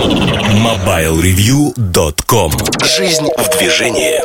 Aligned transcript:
Thank 0.00 0.44
you. 0.44 0.49
MobileReview.com 0.50 2.52
Жизнь 2.82 3.28
в 3.38 3.56
движении 3.56 4.20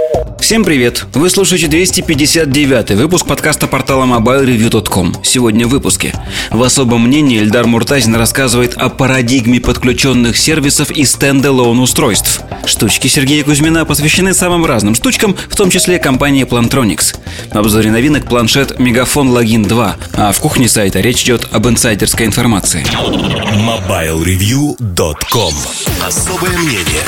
Всем 0.46 0.64
привет! 0.64 1.08
Вы 1.14 1.32
слушаете 1.32 1.66
259 1.66 2.92
выпуск 2.92 3.26
подкаста 3.26 3.66
портала 3.66 4.06
MobileReview.com. 4.06 5.24
Сегодня 5.24 5.66
в 5.66 5.72
выпуске. 5.72 6.14
В 6.52 6.62
особом 6.62 7.08
мнении 7.08 7.40
Эльдар 7.40 7.66
Муртазин 7.66 8.16
рассказывает 8.16 8.76
о 8.76 8.90
парадигме 8.90 9.60
подключенных 9.60 10.38
сервисов 10.38 10.92
и 10.92 11.04
стендалон 11.04 11.80
устройств. 11.80 12.42
Штучки 12.64 13.08
Сергея 13.08 13.44
Кузьмина 13.44 13.86
посвящены 13.86 14.36
самым 14.36 14.68
разным 14.68 14.94
штучкам, 14.94 15.36
в 15.36 15.56
том 15.56 15.72
числе 15.72 15.98
компании 15.98 16.46
Plantronics. 16.46 17.18
В 17.52 17.58
обзоре 17.58 17.90
новинок 17.90 18.28
планшет 18.28 18.78
Мегафон 18.78 19.30
Логин 19.30 19.64
2, 19.64 19.96
а 20.14 20.32
в 20.32 20.40
кухне 20.40 20.70
сайта 20.70 21.00
речь 21.00 21.24
идет 21.24 21.48
об 21.54 21.68
инсайдерской 21.68 22.28
информации. 22.28 22.86
MobileReview.com 23.56 25.56
Особое 26.18 26.58
мнение. 26.58 27.04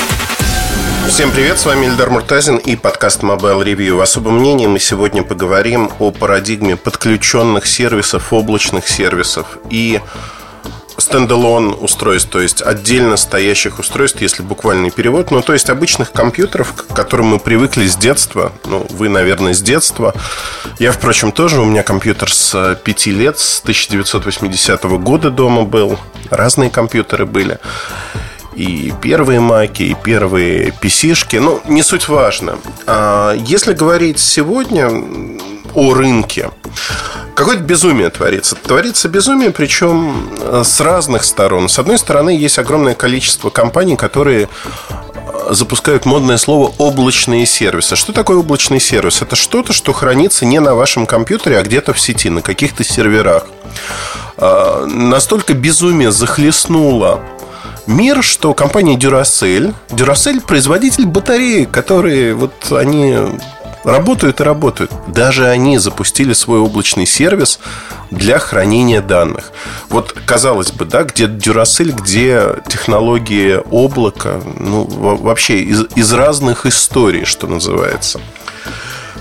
Всем 1.08 1.30
привет, 1.30 1.58
с 1.58 1.64
вами 1.64 1.86
Ильдар 1.86 2.10
Муртазин 2.10 2.58
и 2.58 2.76
подкаст 2.76 3.22
Mobile 3.22 3.64
Review. 3.64 3.94
В 3.94 4.02
особом 4.02 4.38
мнении 4.38 4.66
мы 4.66 4.78
сегодня 4.78 5.22
поговорим 5.22 5.90
о 5.98 6.10
парадигме 6.10 6.76
подключенных 6.76 7.66
сервисов, 7.66 8.34
облачных 8.34 8.86
сервисов 8.86 9.46
и 9.70 10.02
стендалон 10.98 11.74
устройств, 11.80 12.28
то 12.28 12.38
есть 12.38 12.60
отдельно 12.60 13.16
стоящих 13.16 13.78
устройств, 13.78 14.20
если 14.20 14.42
буквальный 14.42 14.90
перевод, 14.90 15.30
ну, 15.30 15.40
то 15.40 15.54
есть 15.54 15.70
обычных 15.70 16.12
компьютеров, 16.12 16.74
к 16.74 16.94
которым 16.94 17.28
мы 17.28 17.38
привыкли 17.38 17.86
с 17.86 17.96
детства, 17.96 18.52
ну, 18.66 18.86
вы, 18.90 19.08
наверное, 19.08 19.54
с 19.54 19.62
детства. 19.62 20.14
Я, 20.78 20.92
впрочем, 20.92 21.32
тоже, 21.32 21.62
у 21.62 21.64
меня 21.64 21.82
компьютер 21.82 22.30
с 22.30 22.78
5 22.84 23.06
лет, 23.06 23.38
с 23.38 23.60
1980 23.62 24.82
года 25.00 25.30
дома 25.30 25.62
был, 25.62 25.98
разные 26.28 26.68
компьютеры 26.68 27.24
были 27.24 27.58
и 28.58 28.92
первые 29.00 29.38
маки, 29.38 29.84
и 29.84 29.94
первые 29.94 30.74
PC-шки. 30.82 31.38
Ну, 31.38 31.60
не 31.66 31.82
суть 31.82 32.08
важно. 32.08 32.58
А 32.86 33.32
если 33.34 33.72
говорить 33.72 34.18
сегодня 34.18 34.90
о 35.74 35.94
рынке, 35.94 36.50
какое-то 37.34 37.62
безумие 37.62 38.10
творится. 38.10 38.56
Творится 38.56 39.08
безумие, 39.08 39.50
причем 39.50 40.28
э, 40.40 40.62
с 40.64 40.80
разных 40.80 41.22
сторон. 41.22 41.68
С 41.68 41.78
одной 41.78 41.98
стороны, 41.98 42.30
есть 42.30 42.58
огромное 42.58 42.96
количество 42.96 43.48
компаний, 43.48 43.94
которые 43.94 44.48
э, 44.48 45.54
запускают 45.54 46.04
модное 46.04 46.36
слово 46.36 46.74
облачные 46.78 47.46
сервисы. 47.46 47.94
Что 47.94 48.12
такое 48.12 48.38
облачный 48.38 48.80
сервис? 48.80 49.22
Это 49.22 49.36
что-то, 49.36 49.72
что 49.72 49.92
хранится 49.92 50.44
не 50.46 50.58
на 50.58 50.74
вашем 50.74 51.06
компьютере, 51.06 51.58
а 51.58 51.62
где-то 51.62 51.92
в 51.92 52.00
сети, 52.00 52.28
на 52.28 52.42
каких-то 52.42 52.82
серверах. 52.82 53.46
А, 54.36 54.84
настолько 54.86 55.54
безумие 55.54 56.10
захлестнуло 56.10 57.20
мир, 57.88 58.22
что 58.22 58.54
компания 58.54 58.96
Duracell, 58.96 59.74
Duracell 59.88 60.40
производитель 60.40 61.06
батареи, 61.06 61.64
которые 61.64 62.34
вот 62.34 62.70
они 62.70 63.16
работают 63.82 64.40
и 64.40 64.44
работают. 64.44 64.92
Даже 65.08 65.48
они 65.48 65.78
запустили 65.78 66.34
свой 66.34 66.60
облачный 66.60 67.06
сервис 67.06 67.58
для 68.10 68.38
хранения 68.38 69.00
данных. 69.00 69.52
Вот, 69.88 70.14
казалось 70.26 70.70
бы, 70.70 70.84
да, 70.84 71.04
где 71.04 71.24
Duracell, 71.24 71.92
где 71.92 72.56
технологии 72.68 73.60
облака, 73.70 74.40
ну, 74.58 74.84
вообще 74.84 75.60
из, 75.60 75.86
из 75.94 76.12
разных 76.12 76.66
историй, 76.66 77.24
что 77.24 77.46
называется. 77.46 78.20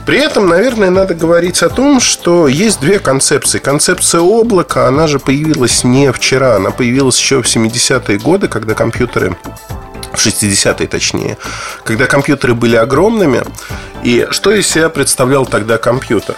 При 0.08 0.20
этом, 0.20 0.48
наверное, 0.48 0.90
надо 0.90 1.16
говорить 1.16 1.62
о 1.62 1.68
том, 1.68 2.00
что 2.00 2.48
есть 2.48 2.80
две 2.80 2.98
концепции. 2.98 3.60
Концепция 3.60 4.22
облака, 4.22 4.88
она 4.88 5.06
же 5.06 5.20
появилась 5.20 5.84
не 5.84 6.14
вчера, 6.14 6.56
она 6.56 6.72
появилась 6.72 7.20
еще 7.20 7.44
в 7.44 7.46
70-е 7.46 8.18
годы, 8.18 8.48
когда 8.48 8.74
компьютеры 8.74 9.36
в 10.14 10.26
60-е 10.26 10.88
точнее, 10.88 11.38
когда 11.84 12.06
компьютеры 12.06 12.54
были 12.54 12.78
огромными. 12.78 13.44
И 14.02 14.26
что 14.32 14.52
из 14.52 14.66
себя 14.66 14.88
представлял 14.88 15.46
тогда 15.46 15.78
компьютер? 15.78 16.36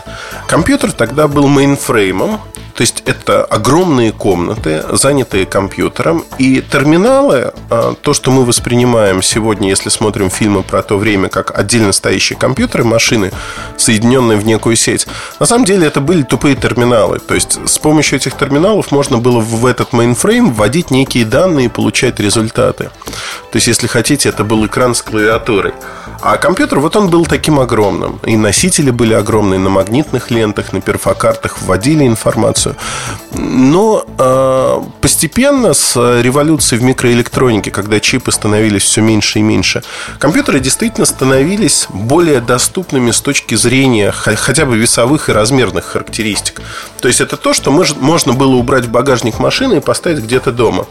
Компьютер 0.47 0.91
тогда 0.91 1.27
был 1.27 1.47
мейнфреймом, 1.47 2.41
то 2.79 2.83
есть 2.83 3.03
это 3.05 3.43
огромные 3.43 4.13
комнаты, 4.13 4.85
занятые 4.93 5.45
компьютером. 5.45 6.23
И 6.37 6.61
терминалы, 6.61 7.51
а, 7.69 7.93
то, 7.93 8.13
что 8.13 8.31
мы 8.31 8.45
воспринимаем 8.45 9.21
сегодня, 9.21 9.67
если 9.67 9.89
смотрим 9.89 10.29
фильмы 10.29 10.63
про 10.63 10.81
то 10.81 10.97
время, 10.97 11.27
как 11.27 11.59
отдельно 11.59 11.91
стоящие 11.91 12.39
компьютеры, 12.39 12.85
машины, 12.85 13.33
соединенные 13.75 14.37
в 14.37 14.45
некую 14.45 14.77
сеть, 14.77 15.07
на 15.41 15.45
самом 15.45 15.65
деле 15.65 15.87
это 15.87 15.99
были 15.99 16.21
тупые 16.23 16.55
терминалы. 16.55 17.19
То 17.19 17.35
есть 17.35 17.59
с 17.65 17.77
помощью 17.77 18.17
этих 18.17 18.37
терминалов 18.37 18.93
можно 18.93 19.17
было 19.17 19.41
в 19.41 19.65
этот 19.65 19.91
мейнфрейм 19.91 20.53
вводить 20.53 20.89
некие 20.89 21.25
данные 21.25 21.65
и 21.65 21.69
получать 21.69 22.17
результаты. 22.21 22.91
То 23.51 23.55
есть, 23.55 23.67
если 23.67 23.87
хотите, 23.87 24.29
это 24.29 24.45
был 24.45 24.65
экран 24.65 24.95
с 24.95 25.01
клавиатурой. 25.01 25.73
А 26.21 26.37
компьютер, 26.37 26.79
вот 26.79 26.95
он 26.95 27.09
был 27.09 27.25
таким 27.25 27.59
огромным. 27.59 28.19
И 28.25 28.35
носители 28.35 28.91
были 28.91 29.13
огромные 29.13 29.59
на 29.59 29.69
магнитных 29.69 30.31
лентах, 30.31 30.73
на 30.73 30.81
перфокартах, 30.81 31.61
вводили 31.61 32.05
информацию. 32.05 32.68
Но 33.31 34.05
э, 34.17 34.81
постепенно 35.01 35.73
с 35.73 35.95
революцией 36.21 36.79
в 36.79 36.83
микроэлектронике, 36.83 37.71
когда 37.71 37.99
чипы 37.99 38.31
становились 38.31 38.83
все 38.83 39.01
меньше 39.01 39.39
и 39.39 39.41
меньше, 39.41 39.83
компьютеры 40.19 40.59
действительно 40.59 41.05
становились 41.05 41.87
более 41.89 42.41
доступными 42.41 43.11
с 43.11 43.21
точки 43.21 43.55
зрения 43.55 44.11
хотя 44.11 44.65
бы 44.65 44.77
весовых 44.77 45.29
и 45.29 45.31
размерных 45.31 45.85
характеристик. 45.85 46.61
То 47.01 47.07
есть 47.07 47.21
это 47.21 47.37
то, 47.37 47.53
что 47.53 47.71
можно 47.71 48.33
было 48.33 48.55
убрать 48.55 48.85
в 48.85 48.91
багажник 48.91 49.39
машины 49.39 49.75
и 49.75 49.79
поставить 49.79 50.23
где-то 50.23 50.51
дома. 50.51 50.85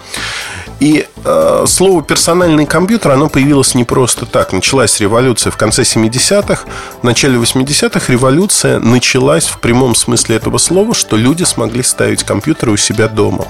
И 0.80 1.06
э, 1.24 1.64
слово 1.66 2.02
персональный 2.02 2.64
компьютер, 2.64 3.10
оно 3.12 3.28
появилось 3.28 3.74
не 3.74 3.82
просто 3.82 4.26
так. 4.26 4.52
Началась 4.52 5.00
революция 5.00 5.50
в 5.50 5.56
конце 5.56 5.82
70-х, 5.82 6.64
в 7.02 7.04
начале 7.04 7.36
80-х 7.36 8.12
революция 8.12 8.78
началась 8.78 9.46
в 9.46 9.58
прямом 9.58 9.96
смысле 9.96 10.36
этого 10.36 10.58
слова, 10.58 10.94
что 10.94 11.16
люди 11.16 11.42
смогли 11.58 11.82
ставить 11.82 12.22
компьютеры 12.22 12.70
у 12.70 12.76
себя 12.76 13.08
дома. 13.08 13.44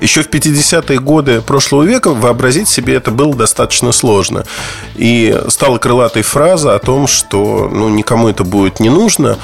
Еще 0.00 0.24
в 0.24 0.28
50-е 0.28 0.98
годы 0.98 1.40
прошлого 1.40 1.84
века 1.84 2.10
вообразить 2.10 2.68
себе 2.68 2.96
это 2.96 3.12
было 3.12 3.32
достаточно 3.32 3.92
сложно. 3.92 4.44
И 4.96 5.40
стала 5.48 5.78
крылатой 5.78 6.22
фраза 6.22 6.74
о 6.74 6.80
том, 6.80 7.06
что 7.06 7.70
ну, 7.72 7.88
никому 7.88 8.28
это 8.28 8.42
будет 8.42 8.80
не 8.80 8.90
нужно, 8.90 9.38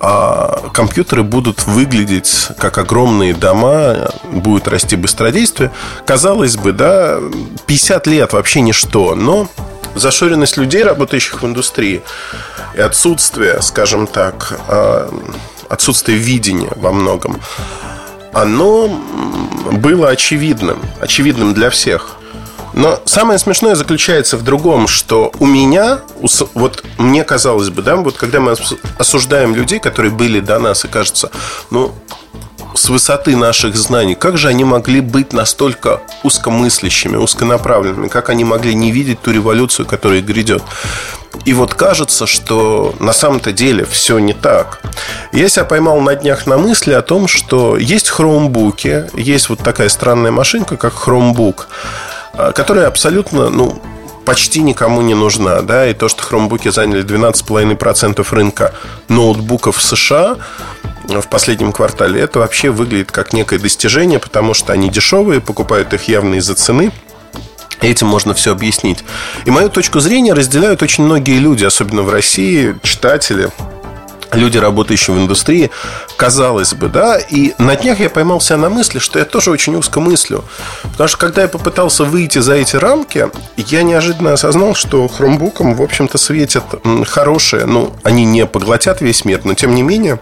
а 0.00 0.68
компьютеры 0.72 1.22
будут 1.22 1.64
выглядеть 1.64 2.48
как 2.58 2.76
огромные 2.78 3.34
дома, 3.34 4.10
будет 4.32 4.66
расти 4.66 4.96
быстродействие. 4.96 5.70
Казалось 6.04 6.56
бы, 6.56 6.72
да, 6.72 7.20
50 7.66 8.06
лет 8.08 8.32
вообще 8.32 8.62
ничто, 8.62 9.14
но 9.14 9.48
зашоренность 9.94 10.56
людей, 10.56 10.82
работающих 10.82 11.40
в 11.40 11.46
индустрии, 11.46 12.02
и 12.74 12.80
отсутствие, 12.80 13.62
скажем 13.62 14.06
так, 14.06 14.58
а, 14.68 15.08
отсутствие 15.68 16.18
видения 16.18 16.72
во 16.76 16.92
многом, 16.92 17.40
оно 18.32 18.88
было 19.72 20.08
очевидным, 20.08 20.78
очевидным 21.00 21.54
для 21.54 21.70
всех. 21.70 22.16
Но 22.74 23.00
самое 23.04 23.38
смешное 23.38 23.76
заключается 23.76 24.36
в 24.36 24.42
другом, 24.42 24.88
что 24.88 25.32
у 25.38 25.46
меня, 25.46 26.00
вот 26.54 26.84
мне 26.98 27.22
казалось 27.22 27.70
бы, 27.70 27.82
да, 27.82 27.94
вот 27.94 28.16
когда 28.16 28.40
мы 28.40 28.56
осуждаем 28.98 29.54
людей, 29.54 29.78
которые 29.78 30.10
были 30.10 30.40
до 30.40 30.58
нас, 30.58 30.84
и 30.84 30.88
кажется, 30.88 31.30
ну, 31.70 31.94
с 32.74 32.88
высоты 32.88 33.36
наших 33.36 33.76
знаний, 33.76 34.16
как 34.16 34.36
же 34.36 34.48
они 34.48 34.64
могли 34.64 35.00
быть 35.00 35.32
настолько 35.32 36.02
узкомыслящими, 36.24 37.16
узконаправленными, 37.16 38.08
как 38.08 38.28
они 38.28 38.44
могли 38.44 38.74
не 38.74 38.90
видеть 38.90 39.22
ту 39.22 39.30
революцию, 39.30 39.86
которая 39.86 40.20
грядет. 40.20 40.62
И 41.44 41.52
вот 41.52 41.74
кажется, 41.74 42.26
что 42.26 42.94
на 43.00 43.12
самом-то 43.12 43.52
деле 43.52 43.84
все 43.84 44.18
не 44.18 44.32
так. 44.32 44.80
Я 45.32 45.48
себя 45.48 45.64
поймал 45.64 46.00
на 46.00 46.14
днях 46.14 46.46
на 46.46 46.58
мысли 46.58 46.92
о 46.92 47.02
том, 47.02 47.28
что 47.28 47.76
есть 47.76 48.08
хромбуки, 48.08 49.06
есть 49.14 49.48
вот 49.48 49.60
такая 49.60 49.88
странная 49.88 50.30
машинка, 50.30 50.76
как 50.76 50.94
хромбук, 50.94 51.68
которая 52.54 52.86
абсолютно, 52.86 53.50
ну, 53.50 53.80
почти 54.24 54.62
никому 54.62 55.02
не 55.02 55.14
нужна, 55.14 55.60
да, 55.62 55.86
и 55.86 55.94
то, 55.94 56.08
что 56.08 56.22
хромбуки 56.22 56.70
заняли 56.70 57.04
12,5% 57.04 58.26
рынка 58.30 58.74
ноутбуков 59.08 59.76
в 59.76 59.82
США 59.82 60.36
в 61.04 61.28
последнем 61.28 61.72
квартале, 61.72 62.20
это 62.20 62.38
вообще 62.38 62.70
выглядит 62.70 63.12
как 63.12 63.34
некое 63.34 63.58
достижение, 63.58 64.18
потому 64.18 64.54
что 64.54 64.72
они 64.72 64.88
дешевые, 64.88 65.42
покупают 65.42 65.92
их 65.92 66.08
явно 66.08 66.36
из-за 66.36 66.54
цены– 66.54 66.90
Этим 67.84 68.06
можно 68.06 68.32
все 68.32 68.52
объяснить. 68.52 69.04
И 69.44 69.50
мою 69.50 69.68
точку 69.68 70.00
зрения 70.00 70.32
разделяют 70.32 70.82
очень 70.82 71.04
многие 71.04 71.38
люди, 71.38 71.64
особенно 71.64 72.02
в 72.02 72.08
России, 72.08 72.76
читатели, 72.82 73.50
люди, 74.32 74.56
работающие 74.56 75.14
в 75.14 75.20
индустрии, 75.20 75.70
казалось 76.16 76.72
бы, 76.72 76.88
да, 76.88 77.18
и 77.18 77.52
на 77.58 77.76
днях 77.76 78.00
я 78.00 78.08
поймался 78.08 78.56
на 78.56 78.70
мысли, 78.70 78.98
что 78.98 79.18
я 79.18 79.26
тоже 79.26 79.50
очень 79.50 79.76
узко 79.76 80.00
мыслю. 80.00 80.44
Потому 80.82 81.08
что 81.08 81.18
когда 81.18 81.42
я 81.42 81.48
попытался 81.48 82.04
выйти 82.04 82.38
за 82.38 82.54
эти 82.54 82.76
рамки, 82.76 83.28
я 83.58 83.82
неожиданно 83.82 84.32
осознал, 84.32 84.74
что 84.74 85.06
хромбукам, 85.06 85.74
в 85.74 85.82
общем-то, 85.82 86.16
светят 86.16 86.64
хорошие, 87.06 87.66
ну, 87.66 87.94
они 88.02 88.24
не 88.24 88.46
поглотят 88.46 89.02
весь 89.02 89.26
мир, 89.26 89.42
но 89.44 89.52
тем 89.52 89.74
не 89.74 89.82
менее 89.82 90.18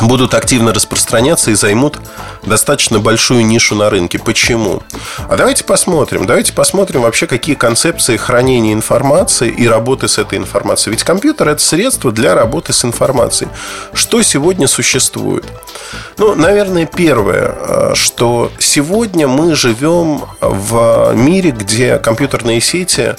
будут 0.00 0.34
активно 0.34 0.72
распространяться 0.72 1.50
и 1.50 1.54
займут 1.54 1.98
достаточно 2.44 2.98
большую 2.98 3.44
нишу 3.44 3.74
на 3.74 3.90
рынке. 3.90 4.18
Почему? 4.18 4.82
А 5.28 5.36
давайте 5.36 5.64
посмотрим. 5.64 6.26
Давайте 6.26 6.52
посмотрим 6.52 7.02
вообще, 7.02 7.26
какие 7.26 7.54
концепции 7.54 8.16
хранения 8.16 8.72
информации 8.72 9.50
и 9.50 9.66
работы 9.68 10.08
с 10.08 10.18
этой 10.18 10.38
информацией. 10.38 10.92
Ведь 10.92 11.04
компьютер– 11.04 11.48
это 11.50 11.62
средство 11.62 12.12
для 12.12 12.34
работы 12.34 12.72
с 12.72 12.84
информацией. 12.84 13.50
Что 13.92 14.22
сегодня 14.22 14.66
существует? 14.66 15.44
Ну, 16.18 16.34
наверное, 16.34 16.86
первое, 16.86 17.54
э, 17.58 17.94
что 17.94 18.50
сегодня 18.58 19.28
мы 19.28 19.54
живем 19.54 20.24
в 20.40 21.12
мире, 21.14 21.50
где 21.50 21.98
компьютерные 21.98 22.60
сети 22.60 23.16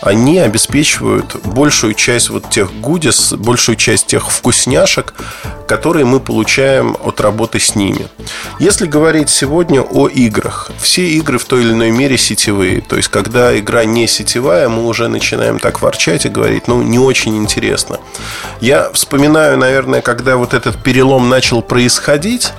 они 0.00 0.38
обеспечивают 0.38 1.36
большую 1.44 1.94
часть 1.94 2.30
вот 2.30 2.48
тех 2.50 2.72
гудис, 2.72 3.32
большую 3.32 3.76
часть 3.76 4.06
тех 4.06 4.30
вкусняшек, 4.30 5.14
которые 5.66 6.04
мы 6.04 6.20
получаем 6.20 6.96
от 7.02 7.20
работы 7.20 7.58
с 7.58 7.74
ними. 7.74 8.08
Если 8.58 8.86
говорить 8.86 9.28
сегодня 9.28 9.82
о 9.82 10.08
играх, 10.08 10.70
все 10.80 11.08
игры 11.08 11.38
в 11.38 11.44
той 11.44 11.62
или 11.62 11.72
иной 11.72 11.90
мере 11.90 12.16
сетевые. 12.16 12.80
То 12.80 12.96
есть, 12.96 13.08
когда 13.08 13.56
игра 13.58 13.84
не 13.84 14.06
сетевая, 14.06 14.68
мы 14.68 14.86
уже 14.86 15.08
начинаем 15.08 15.58
так 15.58 15.82
ворчать 15.82 16.26
и 16.26 16.28
говорить, 16.28 16.68
ну, 16.68 16.82
не 16.82 16.98
очень 16.98 17.36
интересно. 17.36 17.98
Я 18.60 18.90
вспоминаю, 18.92 19.58
наверное, 19.58 20.00
когда 20.00 20.36
вот 20.36 20.54
этот 20.54 20.82
перелом 20.82 21.28
начал 21.28 21.62
происходить, 21.62 22.52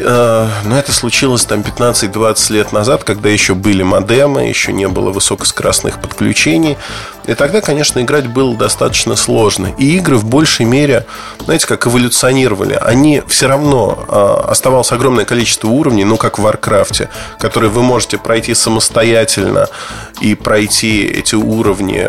Э, 0.00 0.48
но 0.64 0.78
это 0.78 0.92
случилось 0.92 1.44
там 1.44 1.60
15-20 1.60 2.52
лет 2.52 2.72
назад, 2.72 3.04
когда 3.04 3.28
еще 3.28 3.54
были 3.54 3.82
модемы, 3.82 4.42
еще 4.48 4.72
не 4.72 4.88
было 4.88 5.10
высокоскоростных 5.10 6.00
подключений. 6.00 6.76
И 7.28 7.34
тогда, 7.34 7.60
конечно, 7.60 8.00
играть 8.00 8.26
было 8.26 8.56
достаточно 8.56 9.14
сложно. 9.14 9.74
И 9.76 9.98
игры 9.98 10.16
в 10.16 10.24
большей 10.24 10.64
мере, 10.64 11.04
знаете, 11.44 11.66
как 11.66 11.86
эволюционировали. 11.86 12.72
Они 12.72 13.22
все 13.28 13.46
равно 13.46 14.06
э, 14.08 14.50
оставалось 14.50 14.92
огромное 14.92 15.26
количество 15.26 15.68
уровней, 15.68 16.04
ну, 16.04 16.16
как 16.16 16.38
в 16.38 16.42
Варкрафте, 16.42 17.10
которые 17.38 17.70
вы 17.70 17.82
можете 17.82 18.16
пройти 18.16 18.54
самостоятельно 18.54 19.68
и 20.22 20.34
пройти 20.34 21.04
эти 21.04 21.34
уровни 21.34 22.08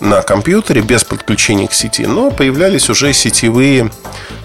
на 0.00 0.22
компьютере 0.22 0.80
без 0.80 1.04
подключения 1.04 1.66
к 1.66 1.72
сети, 1.72 2.06
но 2.06 2.30
появлялись 2.30 2.88
уже 2.90 3.12
сетевые 3.12 3.90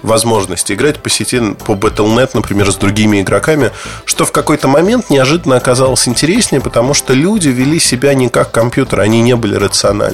возможности 0.01 0.73
играть 0.73 0.97
по 1.01 1.09
сети, 1.09 1.39
по 1.65 1.73
Battle.net, 1.73 2.31
например, 2.33 2.71
с 2.71 2.75
другими 2.75 3.21
игроками, 3.21 3.71
что 4.05 4.25
в 4.25 4.31
какой-то 4.31 4.67
момент 4.67 5.09
неожиданно 5.09 5.55
оказалось 5.55 6.07
интереснее, 6.07 6.61
потому 6.61 6.93
что 6.93 7.13
люди 7.13 7.49
вели 7.49 7.79
себя 7.79 8.13
не 8.13 8.29
как 8.29 8.51
компьютер, 8.51 9.01
они 9.01 9.21
не 9.21 9.35
были 9.35 9.55
рациональны. 9.55 10.12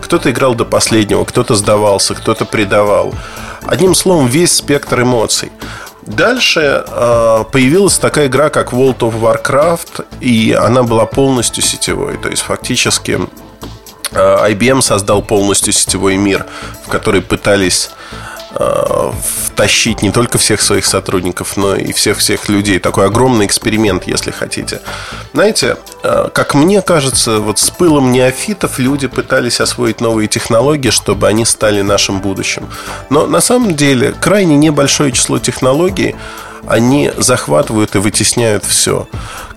Кто-то 0.00 0.30
играл 0.30 0.54
до 0.54 0.64
последнего, 0.64 1.24
кто-то 1.24 1.54
сдавался, 1.54 2.14
кто-то 2.14 2.44
предавал. 2.44 3.14
Одним 3.66 3.94
словом, 3.94 4.26
весь 4.26 4.52
спектр 4.52 5.02
эмоций. 5.02 5.52
Дальше 6.02 6.84
э, 6.86 7.44
появилась 7.52 7.98
такая 7.98 8.26
игра, 8.26 8.50
как 8.50 8.72
World 8.72 8.98
of 8.98 9.20
Warcraft, 9.20 10.06
и 10.20 10.52
она 10.52 10.82
была 10.82 11.06
полностью 11.06 11.62
сетевой. 11.62 12.16
То 12.16 12.28
есть, 12.28 12.42
фактически, 12.42 13.20
э, 14.12 14.50
IBM 14.50 14.80
создал 14.80 15.22
полностью 15.22 15.72
сетевой 15.72 16.16
мир, 16.16 16.46
в 16.86 16.88
который 16.88 17.20
пытались 17.20 17.90
втащить 19.60 20.02
не 20.02 20.10
только 20.10 20.38
всех 20.38 20.60
своих 20.60 20.86
сотрудников, 20.86 21.56
но 21.56 21.76
и 21.76 21.92
всех-всех 21.92 22.48
людей. 22.48 22.78
Такой 22.78 23.06
огромный 23.06 23.46
эксперимент, 23.46 24.06
если 24.06 24.30
хотите. 24.30 24.80
Знаете, 25.32 25.76
э, 26.02 26.28
как 26.32 26.54
мне 26.54 26.82
кажется, 26.82 27.38
вот 27.38 27.58
с 27.58 27.70
пылом 27.70 28.10
неофитов 28.10 28.78
люди 28.78 29.06
пытались 29.06 29.60
освоить 29.60 30.00
новые 30.00 30.28
технологии, 30.28 30.90
чтобы 30.90 31.28
они 31.28 31.44
стали 31.44 31.82
нашим 31.82 32.20
будущим. 32.20 32.68
Но 33.10 33.26
на 33.26 33.40
самом 33.40 33.74
деле 33.76 34.12
крайне 34.12 34.56
небольшое 34.56 35.12
число 35.12 35.38
технологий 35.38 36.16
они 36.66 37.10
захватывают 37.16 37.94
и 37.94 37.98
вытесняют 37.98 38.64
все. 38.64 39.08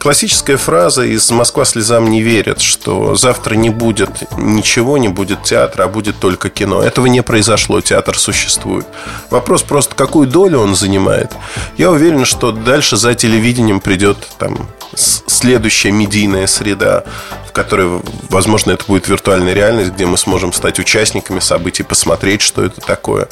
Классическая 0.03 0.57
фраза 0.57 1.03
из 1.03 1.31
«Москва 1.31 1.63
слезам 1.63 2.09
не 2.09 2.21
верит», 2.21 2.59
что 2.59 3.15
завтра 3.15 3.55
не 3.55 3.69
будет 3.69 4.09
ничего, 4.37 4.97
не 4.97 5.07
будет 5.07 5.43
театра, 5.43 5.85
а 5.85 5.87
будет 5.87 6.19
только 6.19 6.49
кино. 6.49 6.83
Этого 6.83 7.05
не 7.05 7.23
произошло, 7.23 7.79
театр 7.79 8.19
существует. 8.19 8.85
Вопрос 9.29 9.63
просто, 9.63 9.95
какую 9.95 10.27
долю 10.27 10.59
он 10.59 10.75
занимает. 10.75 11.31
Я 11.77 11.89
уверен, 11.89 12.25
что 12.25 12.51
дальше 12.51 12.97
за 12.97 13.15
телевидением 13.15 13.79
придет 13.79 14.17
там 14.37 14.67
следующая 14.95 15.91
медийная 15.91 16.47
среда, 16.47 17.05
в 17.47 17.51
которой, 17.51 18.01
возможно, 18.29 18.71
это 18.71 18.83
будет 18.85 19.07
виртуальная 19.07 19.53
реальность, 19.53 19.91
где 19.91 20.05
мы 20.05 20.17
сможем 20.17 20.53
стать 20.53 20.79
участниками 20.79 21.39
событий, 21.39 21.83
посмотреть, 21.83 22.41
что 22.41 22.63
это 22.63 22.81
такое, 22.81 23.29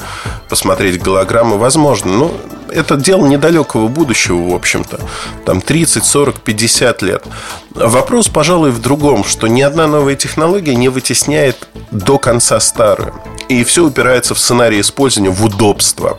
посмотреть 0.48 1.02
голограммы, 1.02 1.58
возможно. 1.58 2.12
Но 2.12 2.34
это 2.68 2.96
дело 2.96 3.26
недалекого 3.26 3.88
будущего, 3.88 4.50
в 4.50 4.54
общем-то. 4.54 5.00
Там 5.44 5.60
30, 5.60 6.04
40, 6.04 6.40
50 6.40 6.61
лет. 7.02 7.24
Вопрос, 7.70 8.28
пожалуй, 8.28 8.70
в 8.70 8.80
другом, 8.80 9.24
что 9.24 9.46
ни 9.46 9.62
одна 9.62 9.86
новая 9.86 10.14
технология 10.14 10.74
не 10.74 10.88
вытесняет 10.88 11.68
до 11.90 12.18
конца 12.18 12.60
старую. 12.60 13.14
И 13.48 13.64
все 13.64 13.84
упирается 13.84 14.34
в 14.34 14.38
сценарий 14.38 14.80
использования, 14.80 15.30
в 15.30 15.44
удобство. 15.44 16.18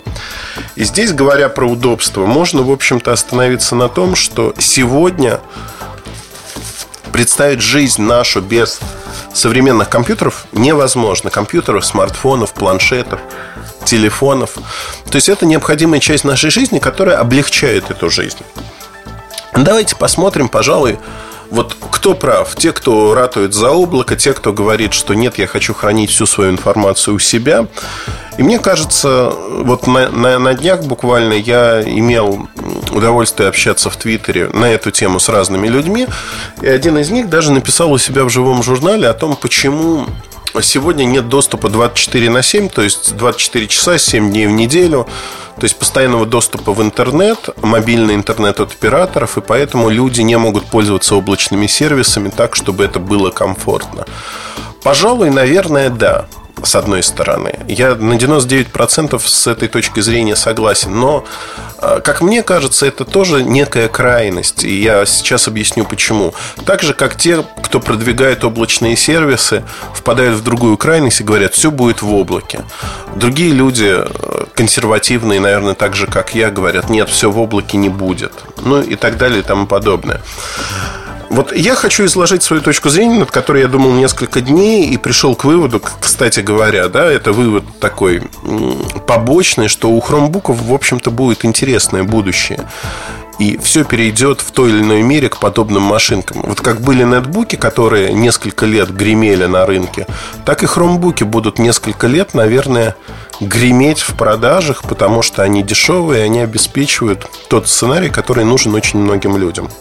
И 0.75 0.83
здесь, 0.83 1.13
говоря 1.13 1.49
про 1.49 1.65
удобство, 1.65 2.25
можно, 2.25 2.61
в 2.61 2.71
общем-то, 2.71 3.11
остановиться 3.11 3.75
на 3.75 3.89
том, 3.89 4.15
что 4.15 4.53
сегодня 4.59 5.39
представить 7.11 7.61
жизнь 7.61 8.01
нашу 8.01 8.41
без 8.41 8.79
современных 9.33 9.89
компьютеров 9.89 10.45
невозможно. 10.51 11.29
Компьютеров, 11.29 11.85
смартфонов, 11.85 12.53
планшетов, 12.53 13.19
телефонов. 13.85 14.57
То 15.09 15.15
есть 15.15 15.29
это 15.29 15.45
необходимая 15.45 15.99
часть 15.99 16.23
нашей 16.23 16.49
жизни, 16.49 16.79
которая 16.79 17.19
облегчает 17.19 17.91
эту 17.91 18.09
жизнь. 18.09 18.39
Давайте 19.55 19.95
посмотрим, 19.95 20.49
пожалуй, 20.49 20.97
вот 21.53 21.77
кто 21.91 22.15
прав? 22.15 22.55
Те, 22.55 22.71
кто 22.71 23.13
ратует 23.13 23.53
за 23.53 23.69
облако, 23.69 24.15
те, 24.15 24.33
кто 24.33 24.51
говорит, 24.51 24.93
что 24.93 25.13
нет, 25.13 25.37
я 25.37 25.45
хочу 25.45 25.75
хранить 25.75 26.09
всю 26.09 26.25
свою 26.25 26.49
информацию 26.49 27.15
у 27.15 27.19
себя. 27.19 27.67
И 28.39 28.43
мне 28.43 28.57
кажется, 28.57 29.31
вот 29.31 29.85
на, 29.85 30.09
на, 30.09 30.39
на 30.39 30.55
днях 30.55 30.81
буквально 30.83 31.33
я 31.33 31.83
имел 31.83 32.47
удовольствие 32.91 33.49
общаться 33.49 33.91
в 33.91 33.97
Твиттере 33.97 34.49
на 34.49 34.65
эту 34.65 34.89
тему 34.89 35.19
с 35.19 35.29
разными 35.29 35.67
людьми. 35.67 36.07
И 36.61 36.67
один 36.67 36.97
из 36.97 37.11
них 37.11 37.29
даже 37.29 37.51
написал 37.51 37.91
у 37.91 37.99
себя 37.99 38.23
в 38.23 38.29
живом 38.29 38.63
журнале 38.63 39.07
о 39.07 39.13
том, 39.13 39.35
почему 39.35 40.07
Сегодня 40.61 41.05
нет 41.05 41.29
доступа 41.29 41.69
24 41.69 42.29
на 42.29 42.43
7, 42.43 42.69
то 42.69 42.81
есть 42.81 43.15
24 43.15 43.67
часа, 43.67 43.97
7 43.97 44.29
дней 44.29 44.47
в 44.47 44.51
неделю. 44.51 45.07
То 45.55 45.63
есть 45.63 45.77
постоянного 45.77 46.25
доступа 46.25 46.73
в 46.73 46.81
интернет, 46.81 47.49
мобильный 47.61 48.15
интернет 48.15 48.59
от 48.59 48.71
операторов, 48.71 49.37
и 49.37 49.41
поэтому 49.41 49.89
люди 49.89 50.21
не 50.21 50.37
могут 50.37 50.65
пользоваться 50.65 51.15
облачными 51.15 51.67
сервисами 51.67 52.29
так, 52.29 52.55
чтобы 52.55 52.83
это 52.85 52.99
было 52.99 53.29
комфортно. 53.29 54.05
Пожалуй, 54.83 55.29
наверное, 55.29 55.89
да 55.89 56.27
с 56.61 56.75
одной 56.75 57.03
стороны. 57.03 57.59
Я 57.67 57.95
на 57.95 58.13
99% 58.13 59.19
с 59.25 59.47
этой 59.47 59.67
точки 59.67 59.99
зрения 59.99 60.35
согласен. 60.35 60.97
Но, 60.97 61.25
а, 61.79 61.99
как 61.99 62.21
мне 62.21 62.43
кажется, 62.43 62.85
это 62.85 63.05
тоже 63.05 63.43
некая 63.43 63.87
крайность. 63.87 64.63
И 64.63 64.81
я 64.81 65.05
сейчас 65.05 65.47
объясню 65.47 65.85
почему. 65.85 66.33
Так 66.65 66.81
же, 66.83 66.93
как 66.93 67.15
те, 67.15 67.43
кто 67.63 67.79
продвигает 67.79 68.43
облачные 68.43 68.95
сервисы, 68.95 69.63
впадают 69.93 70.37
в 70.37 70.43
другую 70.43 70.77
крайность 70.77 71.21
и 71.21 71.23
говорят, 71.23 71.53
все 71.53 71.71
будет 71.71 72.01
в 72.01 72.13
облаке. 72.13 72.61
Другие 73.15 73.51
люди, 73.51 73.89
э, 73.89 74.45
консервативные, 74.53 75.39
наверное, 75.39 75.73
так 75.73 75.95
же, 75.95 76.07
как 76.07 76.35
я, 76.35 76.51
говорят, 76.51 76.89
нет, 76.89 77.09
все 77.09 77.31
в 77.31 77.39
облаке 77.39 77.77
не 77.77 77.89
будет. 77.89 78.33
Ну 78.63 78.81
и 78.81 78.95
так 78.95 79.17
далее 79.17 79.39
и 79.39 79.43
тому 79.43 79.67
подобное. 79.67 80.21
Вот 81.33 81.51
я 81.51 81.73
хочу 81.73 82.05
изложить 82.05 82.43
свою 82.43 82.61
точку 82.61 82.89
зрения, 82.89 83.17
над 83.17 83.31
которой 83.31 83.63
я 83.63 83.67
думал 83.67 83.91
несколько 83.93 84.39
дней 84.39 84.85
и 84.85 84.97
пришел 84.97 85.35
к 85.35 85.45
выводу, 85.45 85.81
кстати 85.99 86.41
говоря, 86.41 86.89
да, 86.89 87.11
это 87.11 87.31
вывод 87.33 87.63
такой 87.79 88.21
побочный, 89.07 89.67
что 89.67 89.89
у 89.89 89.99
хромбуков, 89.99 90.61
в 90.61 90.71
общем-то, 90.71 91.09
будет 91.09 91.43
интересное 91.43 92.03
будущее. 92.03 92.59
И 93.39 93.57
все 93.57 93.83
перейдет 93.83 94.41
в 94.41 94.51
той 94.51 94.69
или 94.69 94.81
иной 94.81 95.01
мере 95.01 95.27
к 95.27 95.39
подобным 95.39 95.81
машинкам. 95.81 96.43
Вот 96.43 96.61
как 96.61 96.81
были 96.81 97.03
нетбуки, 97.03 97.55
которые 97.55 98.13
несколько 98.13 98.67
лет 98.67 98.95
гремели 98.95 99.45
на 99.45 99.65
рынке, 99.65 100.05
так 100.45 100.61
и 100.61 100.67
хромбуки 100.67 101.23
будут 101.23 101.57
несколько 101.57 102.05
лет, 102.05 102.35
наверное, 102.35 102.95
греметь 103.39 104.01
в 104.01 104.15
продажах, 104.15 104.83
потому 104.83 105.23
что 105.23 105.41
они 105.41 105.63
дешевые, 105.63 106.21
и 106.21 106.25
они 106.25 106.41
обеспечивают 106.41 107.27
тот 107.49 107.67
сценарий, 107.67 108.09
который 108.09 108.45
нужен 108.45 108.75
очень 108.75 108.99
многим 108.99 109.35
людям. 109.35 109.71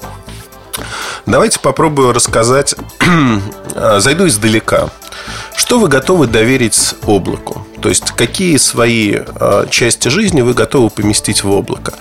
Давайте 1.26 1.58
попробую 1.60 2.12
рассказать, 2.12 2.74
зайду 3.98 4.26
издалека. 4.26 4.90
Что 5.56 5.78
вы 5.78 5.88
готовы 5.88 6.26
доверить 6.26 6.94
облаку? 7.06 7.66
То 7.80 7.88
есть, 7.88 8.12
какие 8.12 8.56
свои 8.56 9.16
а, 9.16 9.66
части 9.68 10.08
жизни 10.08 10.40
вы 10.40 10.54
готовы 10.54 10.90
поместить 10.90 11.44
в 11.44 11.50
облако? 11.50 11.94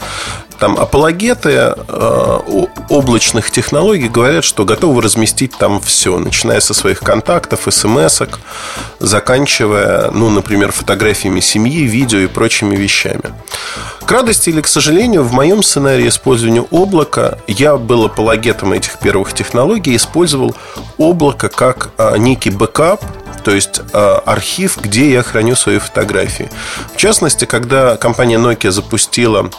Там 0.62 0.78
апологеты 0.78 1.74
э, 1.76 2.50
облачных 2.88 3.50
технологий 3.50 4.08
говорят, 4.08 4.44
что 4.44 4.64
готовы 4.64 5.02
разместить 5.02 5.58
там 5.58 5.82
все, 5.82 6.20
начиная 6.20 6.60
со 6.60 6.76
своих 6.76 7.00
контактов, 7.00 7.62
смс 7.68 8.22
заканчивая, 9.00 10.12
ну, 10.12 10.30
например, 10.30 10.72
фотографиями 10.72 11.40
семьи, 11.40 11.82
видео 11.86 12.20
и 12.20 12.28
прочими 12.28 12.76
вещами. 12.76 13.24
К 14.06 14.12
радости 14.12 14.52
или 14.52 14.62
к 14.62 14.68
сожалению, 14.68 15.24
в 15.24 15.34
моем 15.34 15.64
сценарии 15.64 16.08
использования 16.08 16.62
облака 16.70 17.40
я 17.48 17.78
был 17.78 18.06
апологетом 18.06 18.74
этих 18.74 19.00
первых 19.00 19.34
технологий, 19.34 19.96
использовал 19.96 20.56
облако 21.00 21.50
как 21.50 21.90
а, 21.98 22.18
некий 22.18 22.52
бэкап, 22.52 23.04
то 23.44 23.50
есть 23.50 23.82
а, 23.94 24.22
архив, 24.28 24.78
где 24.80 25.12
я 25.12 25.24
храню 25.24 25.56
свои 25.56 25.80
фотографии. 25.80 26.52
В 26.94 26.98
частности, 26.98 27.46
когда 27.46 27.98
компания 27.98 28.38
Nokia 28.38 28.70
запустила 28.70 29.50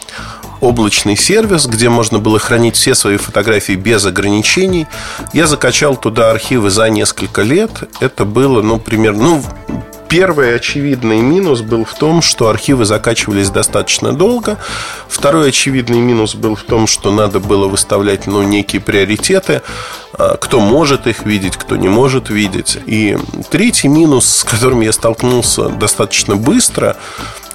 облачный 0.62 1.16
сервис, 1.16 1.66
где 1.66 1.90
можно 1.90 2.20
было 2.20 2.38
хранить 2.38 2.76
все 2.76 2.94
свои 2.94 3.18
фотографии 3.18 3.72
без 3.72 4.06
ограничений. 4.06 4.86
Я 5.34 5.46
закачал 5.46 5.96
туда 5.96 6.30
архивы 6.30 6.70
за 6.70 6.88
несколько 6.88 7.42
лет. 7.42 7.70
Это 8.00 8.24
было, 8.24 8.62
ну, 8.62 8.78
примерно, 8.78 9.22
ну, 9.22 9.42
Первый 10.12 10.54
очевидный 10.54 11.22
минус 11.22 11.62
был 11.62 11.86
в 11.86 11.94
том, 11.94 12.20
что 12.20 12.50
архивы 12.50 12.84
закачивались 12.84 13.48
достаточно 13.48 14.12
долго. 14.12 14.58
Второй 15.08 15.48
очевидный 15.48 16.00
минус 16.00 16.34
был 16.34 16.54
в 16.54 16.64
том, 16.64 16.86
что 16.86 17.10
надо 17.10 17.40
было 17.40 17.66
выставлять 17.66 18.26
ну, 18.26 18.42
некие 18.42 18.82
приоритеты. 18.82 19.62
А, 20.12 20.36
кто 20.36 20.60
может 20.60 21.06
их 21.06 21.24
видеть, 21.24 21.56
кто 21.56 21.76
не 21.76 21.88
может 21.88 22.28
видеть. 22.28 22.76
И 22.84 23.16
третий 23.50 23.88
минус, 23.88 24.26
с 24.26 24.44
которым 24.44 24.82
я 24.82 24.92
столкнулся 24.92 25.70
достаточно 25.70 26.36
быстро, 26.36 26.98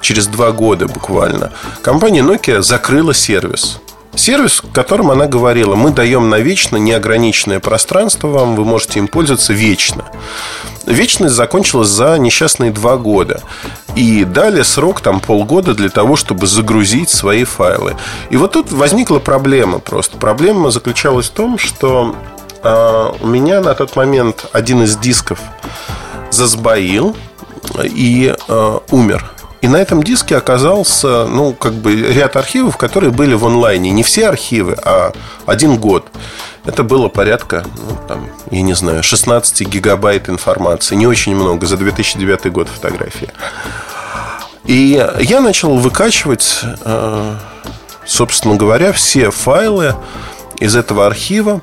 через 0.01 0.25
два 0.25 0.51
года 0.51 0.87
буквально, 0.87 1.51
компания 1.83 2.23
Nokia 2.23 2.63
закрыла 2.63 3.13
сервис. 3.13 3.79
Сервис, 4.15 4.63
в 4.63 4.71
котором 4.71 5.11
она 5.11 5.27
говорила, 5.27 5.75
мы 5.75 5.91
даем 5.91 6.31
на 6.31 6.39
вечно 6.39 6.77
неограниченное 6.77 7.59
пространство 7.59 8.29
вам, 8.29 8.55
вы 8.55 8.65
можете 8.65 8.97
им 8.97 9.07
пользоваться 9.07 9.53
вечно. 9.53 10.05
Вечность 10.87 11.35
закончилась 11.35 11.89
за 11.89 12.17
несчастные 12.17 12.71
два 12.71 12.95
года. 12.95 13.41
И 13.95 14.23
дали 14.23 14.61
срок 14.61 15.01
там 15.01 15.19
полгода 15.19 15.73
для 15.73 15.89
того, 15.89 16.15
чтобы 16.15 16.47
загрузить 16.47 17.09
свои 17.09 17.43
файлы. 17.43 17.97
И 18.29 18.37
вот 18.37 18.53
тут 18.53 18.71
возникла 18.71 19.19
проблема 19.19 19.79
просто. 19.79 20.17
Проблема 20.17 20.71
заключалась 20.71 21.27
в 21.27 21.31
том, 21.31 21.57
что 21.57 22.15
э, 22.63 23.11
у 23.21 23.27
меня 23.27 23.59
на 23.59 23.73
тот 23.75 23.97
момент 23.97 24.45
один 24.53 24.83
из 24.83 24.95
дисков 24.95 25.39
засбоил 26.31 27.17
и 27.83 28.33
э, 28.47 28.79
умер. 28.89 29.29
И 29.67 29.69
на 29.69 29.75
этом 29.75 30.01
диске 30.01 30.37
оказался, 30.37 31.25
ну, 31.25 31.51
как 31.51 31.73
бы 31.73 31.93
ряд 31.93 32.37
архивов, 32.37 32.77
которые 32.77 33.11
были 33.11 33.33
в 33.33 33.45
онлайне. 33.45 33.89
Не 33.91 34.01
все 34.01 34.29
архивы, 34.29 34.77
а 34.81 35.11
один 35.45 35.77
год. 35.77 36.07
Это 36.63 36.83
было 36.83 37.09
порядка, 37.09 37.65
ну, 37.75 37.97
там, 38.07 38.29
я 38.49 38.61
не 38.61 38.73
знаю, 38.75 39.03
16 39.03 39.67
гигабайт 39.67 40.29
информации. 40.29 40.95
Не 40.95 41.05
очень 41.05 41.35
много, 41.35 41.65
за 41.65 41.75
2009 41.75 42.49
год 42.49 42.69
фотографии. 42.69 43.27
И 44.63 45.05
я 45.19 45.41
начал 45.41 45.75
выкачивать, 45.75 46.61
э, 46.85 47.35
собственно 48.05 48.55
говоря, 48.55 48.93
все 48.93 49.31
файлы 49.31 49.95
из 50.61 50.77
этого 50.77 51.05
архива. 51.05 51.59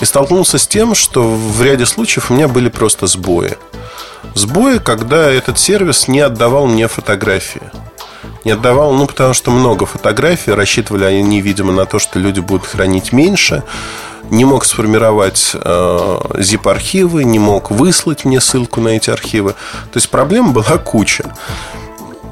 И 0.00 0.04
столкнулся 0.04 0.58
с 0.58 0.66
тем, 0.66 0.94
что 0.94 1.22
в 1.22 1.62
ряде 1.62 1.86
случаев 1.86 2.30
у 2.30 2.34
меня 2.34 2.48
были 2.48 2.68
просто 2.68 3.06
сбои 3.06 3.56
сбои, 4.36 4.78
когда 4.78 5.30
этот 5.30 5.58
сервис 5.58 6.08
не 6.08 6.20
отдавал 6.20 6.66
мне 6.66 6.88
фотографии. 6.88 7.62
Не 8.44 8.52
отдавал, 8.52 8.92
ну, 8.92 9.06
потому 9.06 9.34
что 9.34 9.50
много 9.50 9.86
фотографий, 9.86 10.52
рассчитывали 10.52 11.04
они, 11.04 11.40
видимо, 11.40 11.72
на 11.72 11.86
то, 11.86 11.98
что 11.98 12.18
люди 12.18 12.40
будут 12.40 12.66
хранить 12.66 13.12
меньше. 13.12 13.62
Не 14.30 14.44
мог 14.44 14.64
сформировать 14.64 15.52
э, 15.54 15.58
zip-архивы, 16.34 17.24
не 17.24 17.38
мог 17.38 17.70
выслать 17.70 18.24
мне 18.24 18.40
ссылку 18.40 18.80
на 18.80 18.90
эти 18.90 19.10
архивы. 19.10 19.52
То 19.92 19.96
есть 19.96 20.10
проблем 20.10 20.52
была 20.52 20.78
куча. 20.78 21.32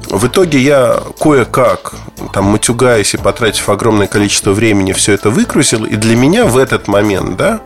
В 0.09 0.27
итоге 0.27 0.59
я 0.59 1.01
кое-как, 1.19 1.93
там, 2.33 2.45
матюгаясь 2.45 3.13
и 3.13 3.17
потратив 3.17 3.69
огромное 3.69 4.07
количество 4.07 4.51
времени, 4.51 4.93
все 4.93 5.13
это 5.13 5.29
выкрутил. 5.29 5.85
И 5.85 5.95
для 5.95 6.15
меня 6.15 6.45
в 6.45 6.57
этот 6.57 6.87
момент, 6.87 7.37
да, 7.37 7.61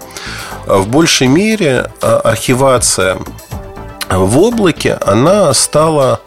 в 0.65 0.87
большей 0.87 1.27
мере 1.27 1.91
э, 2.01 2.07
архивация 2.23 3.17
в 4.09 4.39
облаке 4.39 4.97
она 5.05 5.53
стала 5.53 6.21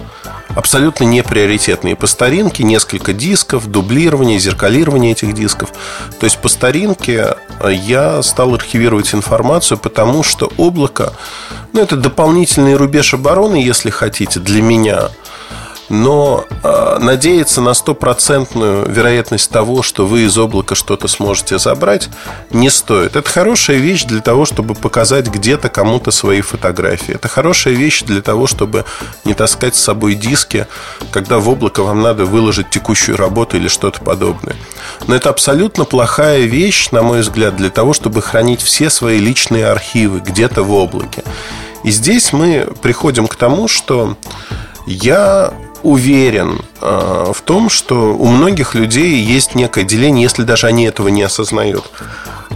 абсолютно 0.54 1.04
неприоритетной. 1.04 1.96
По 1.96 2.06
старинке 2.06 2.62
несколько 2.62 3.12
дисков, 3.12 3.70
дублирование, 3.70 4.38
зеркалирование 4.38 5.12
этих 5.12 5.32
дисков. 5.32 5.70
То 6.20 6.24
есть 6.24 6.38
по 6.38 6.48
старинке 6.48 7.36
я 7.66 8.22
стал 8.22 8.54
архивировать 8.54 9.14
информацию, 9.14 9.78
потому 9.78 10.22
что 10.22 10.52
облако, 10.58 11.14
ну, 11.72 11.80
это 11.80 11.96
дополнительный 11.96 12.76
рубеж 12.76 13.14
обороны, 13.14 13.56
если 13.56 13.90
хотите, 13.90 14.40
для 14.40 14.60
меня– 14.60 15.08
но 15.92 16.46
э, 16.62 16.98
надеяться 17.00 17.60
на 17.60 17.74
стопроцентную 17.74 18.88
вероятность 18.88 19.50
того, 19.50 19.82
что 19.82 20.06
вы 20.06 20.22
из 20.22 20.38
облака 20.38 20.74
что-то 20.74 21.06
сможете 21.06 21.58
забрать, 21.58 22.08
не 22.48 22.70
стоит. 22.70 23.14
Это 23.14 23.28
хорошая 23.28 23.76
вещь 23.76 24.04
для 24.04 24.22
того, 24.22 24.46
чтобы 24.46 24.74
показать 24.74 25.26
где-то 25.26 25.68
кому-то 25.68 26.10
свои 26.10 26.40
фотографии. 26.40 27.14
Это 27.14 27.28
хорошая 27.28 27.74
вещь 27.74 28.04
для 28.04 28.22
того, 28.22 28.46
чтобы 28.46 28.86
не 29.26 29.34
таскать 29.34 29.76
с 29.76 29.82
собой 29.82 30.14
диски, 30.14 30.66
когда 31.10 31.38
в 31.38 31.50
облако 31.50 31.82
вам 31.82 32.00
надо 32.00 32.24
выложить 32.24 32.70
текущую 32.70 33.18
работу 33.18 33.58
или 33.58 33.68
что-то 33.68 34.00
подобное. 34.00 34.56
Но 35.08 35.14
это 35.14 35.28
абсолютно 35.28 35.84
плохая 35.84 36.44
вещь, 36.44 36.88
на 36.90 37.02
мой 37.02 37.20
взгляд, 37.20 37.54
для 37.56 37.68
того, 37.68 37.92
чтобы 37.92 38.22
хранить 38.22 38.62
все 38.62 38.88
свои 38.88 39.18
личные 39.18 39.66
архивы 39.66 40.20
где-то 40.20 40.62
в 40.62 40.72
облаке. 40.72 41.22
И 41.84 41.90
здесь 41.90 42.32
мы 42.32 42.66
приходим 42.80 43.28
к 43.28 43.36
тому, 43.36 43.68
что 43.68 44.16
я 44.86 45.52
уверен 45.82 46.60
э, 46.80 47.32
в 47.34 47.40
том, 47.42 47.68
что 47.68 48.14
у 48.14 48.26
многих 48.26 48.74
людей 48.74 49.20
есть 49.20 49.54
некое 49.54 49.84
деление, 49.84 50.22
если 50.22 50.42
даже 50.42 50.66
они 50.66 50.84
этого 50.84 51.08
не 51.08 51.22
осознают. 51.22 51.90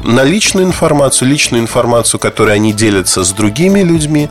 На 0.04 0.22
личную 0.22 0.66
информацию, 0.66 1.28
личную 1.28 1.62
информацию, 1.62 2.20
которой 2.20 2.54
они 2.54 2.72
делятся 2.72 3.24
с 3.24 3.32
другими 3.32 3.80
людьми, 3.80 4.28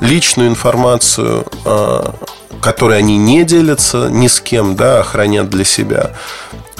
личную 0.00 0.48
информацию, 0.48 1.46
э, 1.64 2.04
которой 2.60 2.98
они 2.98 3.16
не 3.16 3.44
делятся 3.44 4.08
ни 4.10 4.28
с 4.28 4.40
кем, 4.40 4.76
да, 4.76 5.00
а 5.00 5.02
хранят 5.02 5.48
для 5.50 5.64
себя 5.64 6.12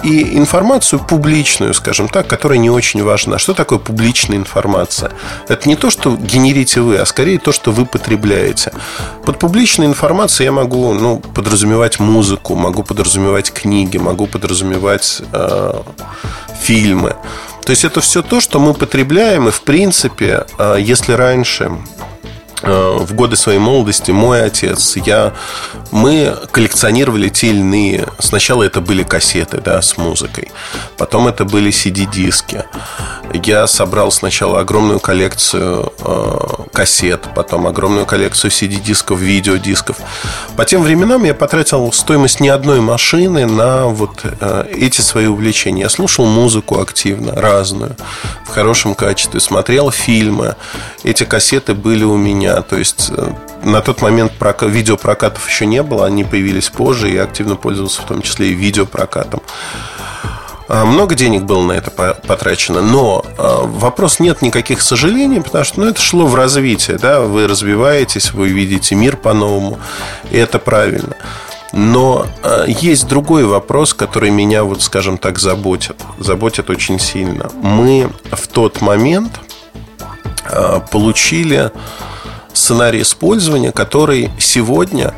и 0.05 0.37
информацию 0.37 1.01
публичную, 1.01 1.73
скажем 1.75 2.09
так, 2.09 2.27
которая 2.27 2.59
не 2.59 2.71
очень 2.71 3.03
важна. 3.03 3.39
Что 3.39 3.55
такое 3.55 3.79
публичная 3.79 4.37
информация? 4.37 5.13
Это 5.49 5.69
не 5.69 5.77
то, 5.77 5.91
что 5.91 6.17
генерите 6.17 6.81
вы, 6.81 6.99
а 6.99 7.07
скорее 7.07 7.39
то, 7.39 7.53
что 7.53 7.73
вы 7.73 7.87
потребляете. 7.87 8.73
Под 9.25 9.39
публичной 9.39 9.87
информацией 9.87 10.47
я 10.47 10.53
могу 10.53 10.93
ну, 10.93 11.21
подразумевать 11.21 12.01
музыку, 12.01 12.55
могу 12.55 12.83
подразумевать 12.83 13.53
книги, 13.53 13.97
могу 13.97 14.27
подразумевать 14.27 15.23
э, 15.33 15.81
фильмы. 16.61 17.17
То 17.65 17.71
есть 17.71 17.85
это 17.85 18.03
все 18.03 18.23
то, 18.23 18.41
что 18.41 18.61
мы 18.61 18.75
потребляем, 18.75 19.49
и 19.49 19.51
в 19.51 19.63
принципе, 19.63 20.45
э, 20.59 20.77
если 20.81 21.13
раньше 21.13 21.73
в 22.63 23.15
годы 23.15 23.37
своей 23.37 23.59
молодости 23.59 24.11
мой 24.11 24.43
отец, 24.43 24.97
я, 24.97 25.33
мы 25.91 26.37
коллекционировали 26.51 27.29
те 27.29 27.49
или 27.49 27.59
иные. 27.59 28.07
Сначала 28.19 28.63
это 28.63 28.81
были 28.81 29.03
кассеты, 29.03 29.61
да, 29.61 29.83
с 29.83 29.97
музыкой. 29.97 30.51
Потом 30.97 31.29
это 31.29 31.45
были 31.45 31.71
CD-диски. 31.71 32.65
Я 33.33 33.67
собрал 33.67 34.13
сначала 34.13 34.61
огромную 34.61 35.01
коллекцию 35.01 35.93
э, 35.99 36.39
кассет, 36.73 37.27
потом 37.35 37.67
огромную 37.67 38.07
коллекцию 38.07 38.51
CD-дисков, 38.51 39.19
видеодисков. 39.19 39.97
По 40.57 40.65
тем 40.65 40.83
временам 40.83 41.25
я 41.25 41.35
потратил 41.35 41.93
стоимость 41.93 42.41
не 42.41 42.49
одной 42.49 42.81
машины 42.81 43.47
на 43.47 43.87
вот 43.87 44.21
э, 44.25 44.67
эти 44.71 45.01
свои 45.01 45.27
увлечения. 45.27 45.83
Я 45.83 45.89
слушал 45.89 46.27
музыку 46.27 46.81
активно, 46.81 47.35
разную, 47.35 47.97
в 48.45 48.51
хорошем 48.51 48.95
качестве, 48.95 49.41
смотрел 49.41 49.91
фильмы. 49.91 50.57
Эти 51.03 51.25
кассеты 51.25 51.75
были 51.75 52.05
у 52.05 52.17
меня 52.17 52.44
то 52.63 52.77
есть 52.77 53.11
э, 53.17 53.33
на 53.63 53.81
тот 53.81 54.03
момент 54.03 54.33
прокат, 54.33 54.71
видеопрокатов 54.71 55.49
еще 55.49 55.67
не 55.67 55.83
было, 55.83 56.07
они 56.07 56.25
появились 56.25 56.69
позже, 56.69 57.11
и 57.11 57.15
я 57.15 57.25
активно 57.25 57.57
пользовался 57.57 58.03
в 58.03 58.07
том 58.07 58.23
числе 58.23 58.49
и 58.49 58.55
видеопрокатом. 58.55 59.41
А, 60.67 60.85
много 60.85 61.15
денег 61.15 61.43
было 61.43 61.63
на 61.63 61.73
это 61.73 61.91
потрачено, 61.91 62.81
но 62.81 63.25
а, 63.37 63.63
вопрос 63.65 64.19
нет 64.19 64.43
никаких 64.43 64.81
сожалений, 64.81 65.41
потому 65.41 65.65
что 65.65 65.81
ну, 65.81 65.89
это 65.89 66.01
шло 66.01 66.27
в 66.27 66.35
развитие, 66.35 66.99
да, 66.99 67.21
вы 67.21 67.47
развиваетесь, 67.47 68.33
вы 68.33 68.49
видите 68.49 68.95
мир 68.95 69.17
по-новому, 69.17 69.79
и 70.31 70.37
это 70.37 70.59
правильно. 70.59 71.17
Но 71.73 72.27
э, 72.45 72.67
есть 72.69 73.09
другой 73.09 73.45
вопрос, 73.45 73.95
который 73.95 74.31
меня, 74.31 74.63
вот, 74.63 74.81
скажем 74.81 75.19
так, 75.19 75.41
заботит. 75.41 75.97
Заботит 76.21 76.71
очень 76.71 77.01
сильно. 77.01 77.51
Мы 77.61 78.11
в 78.31 78.47
тот 78.47 78.81
момент 78.81 79.41
получили 80.93 81.73
сценарий 82.55 83.03
использования, 83.03 83.73
который 83.73 84.31
сегодня 84.39 85.13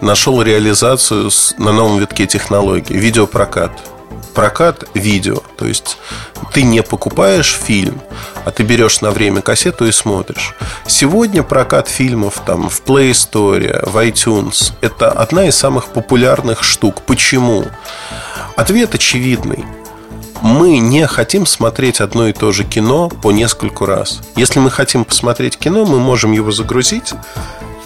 нашел 0.00 0.42
реализацию 0.42 1.30
на 1.58 1.72
новом 1.72 1.98
витке 1.98 2.26
технологий– 2.26 2.94
видеопрокат. 2.96 3.70
прокат 4.34 4.84
видео. 4.94 5.42
То 5.56 5.66
есть 5.66 5.98
ты 6.52 6.62
не 6.62 6.82
покупаешь 6.82 7.58
фильм, 7.62 8.00
а 8.44 8.50
ты 8.50 8.62
берешь 8.62 9.00
на 9.00 9.10
время 9.10 9.42
кассету 9.42 9.86
и 9.86 9.92
смотришь. 9.92 10.54
Сегодня 10.86 11.42
прокат 11.42 11.88
фильмов 11.88 12.42
там 12.46 12.68
в 12.68 12.82
Play 12.82 13.10
Store, 13.10 13.88
в 13.88 13.96
iTunes– 13.96 14.72
это 14.80 15.10
одна 15.10 15.46
из 15.46 15.56
самых 15.56 15.88
популярных 15.88 16.62
штук. 16.62 17.02
Почему? 17.02 17.64
Ответ 18.56 18.94
очевидный. 18.94 19.64
Мы 20.42 20.78
не 20.78 21.06
хотим 21.06 21.46
смотреть 21.46 22.00
одно 22.00 22.28
и 22.28 22.32
то 22.32 22.52
же 22.52 22.64
кино 22.64 23.08
по 23.08 23.30
нескольку 23.30 23.86
раз. 23.86 24.20
Если 24.36 24.58
мы 24.58 24.70
хотим 24.70 25.04
посмотреть 25.04 25.58
кино, 25.58 25.84
мы 25.84 25.98
можем 25.98 26.32
его 26.32 26.50
загрузить 26.50 27.12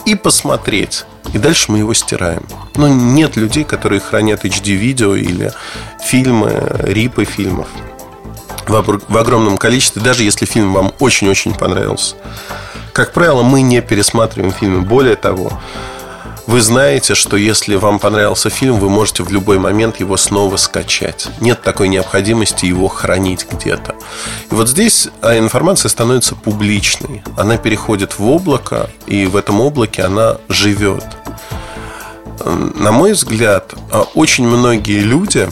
и 0.06 0.14
посмотреть. 0.14 1.04
И 1.32 1.38
дальше 1.38 1.73
мы 1.73 1.78
его 1.78 1.94
стираем. 1.94 2.46
Но 2.76 2.88
нет 2.88 3.37
людей, 3.37 3.64
которые 3.64 4.00
хранят 4.00 4.44
HD-видео 4.44 5.16
или 5.16 5.52
фильмы, 6.04 6.64
рипы 6.80 7.25
фильмов 7.25 7.68
в 8.66 9.18
огромном 9.18 9.58
количестве, 9.58 10.00
даже 10.02 10.23
если 10.23 10.46
фильм 10.46 10.73
вам 10.73 10.92
очень-очень 10.99 11.54
понравился. 11.54 12.16
Как 12.92 13.12
правило, 13.12 13.42
мы 13.42 13.62
не 13.62 13.82
пересматриваем 13.82 14.52
фильмы. 14.52 14.82
Более 14.82 15.16
того, 15.16 15.52
вы 16.46 16.60
знаете, 16.60 17.14
что 17.14 17.36
если 17.36 17.76
вам 17.76 17.98
понравился 17.98 18.50
фильм, 18.50 18.78
вы 18.78 18.90
можете 18.90 19.22
в 19.22 19.32
любой 19.32 19.58
момент 19.58 20.00
его 20.00 20.16
снова 20.16 20.56
скачать. 20.56 21.28
Нет 21.40 21.62
такой 21.62 21.88
необходимости 21.88 22.66
его 22.66 22.88
хранить 22.88 23.46
где-то. 23.50 23.94
И 24.50 24.54
вот 24.54 24.68
здесь 24.68 25.08
а, 25.22 25.38
информация 25.38 25.88
становится 25.88 26.34
публичной. 26.34 27.22
Она 27.36 27.56
переходит 27.56 28.18
в 28.18 28.28
облако, 28.28 28.90
и 29.06 29.26
в 29.26 29.36
этом 29.36 29.60
облаке 29.60 30.02
она 30.02 30.36
живет. 30.48 31.04
На 32.44 32.92
мой 32.92 33.12
взгляд, 33.12 33.72
а, 33.90 34.02
очень 34.14 34.46
многие 34.46 35.00
люди 35.00 35.48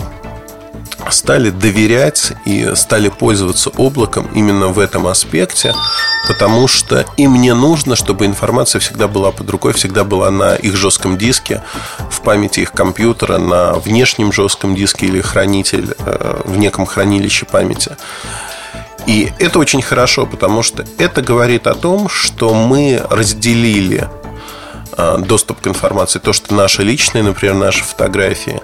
стали 1.13 1.51
доверять 1.51 2.33
и 2.45 2.73
стали 2.75 3.09
пользоваться 3.09 3.71
облаком 3.71 4.29
именно 4.35 4.69
в 4.69 4.79
этом 4.79 5.07
аспекте, 5.07 5.75
потому 6.27 6.69
что 6.69 7.05
им 7.17 7.41
не 7.41 7.55
нужно, 7.55 7.97
чтобы 7.97 8.27
информация 8.27 8.81
всегда 8.81 9.09
была 9.09 9.31
под 9.31 9.49
рукой, 9.51 9.73
всегда 9.73 10.05
была 10.05 10.31
на 10.31 10.55
их 10.55 10.77
жестком 10.77 11.19
диске, 11.19 11.63
в 12.11 12.21
памяти 12.23 12.61
их 12.61 12.73
компьютера, 12.73 13.39
на 13.39 13.75
внешнем 13.75 14.33
жестком 14.33 14.75
диске 14.75 15.07
или 15.07 15.21
хранитель 15.21 15.95
э, 15.99 16.43
в 16.45 16.57
неком 16.59 16.87
хранилище 16.87 17.47
памяти. 17.47 17.97
И 19.07 19.33
это 19.39 19.59
очень 19.59 19.83
хорошо, 19.83 20.27
потому 20.27 20.63
что 20.63 20.85
это 20.99 21.23
говорит 21.23 21.67
о 21.67 21.75
том, 21.75 22.09
что 22.09 22.55
мы 22.55 23.03
разделили 23.11 24.09
доступ 24.97 25.61
к 25.61 25.67
информации, 25.67 26.19
то, 26.19 26.33
что 26.33 26.55
наши 26.55 26.83
личные, 26.83 27.23
например, 27.23 27.55
наши 27.55 27.85
фотографии, 27.85 28.61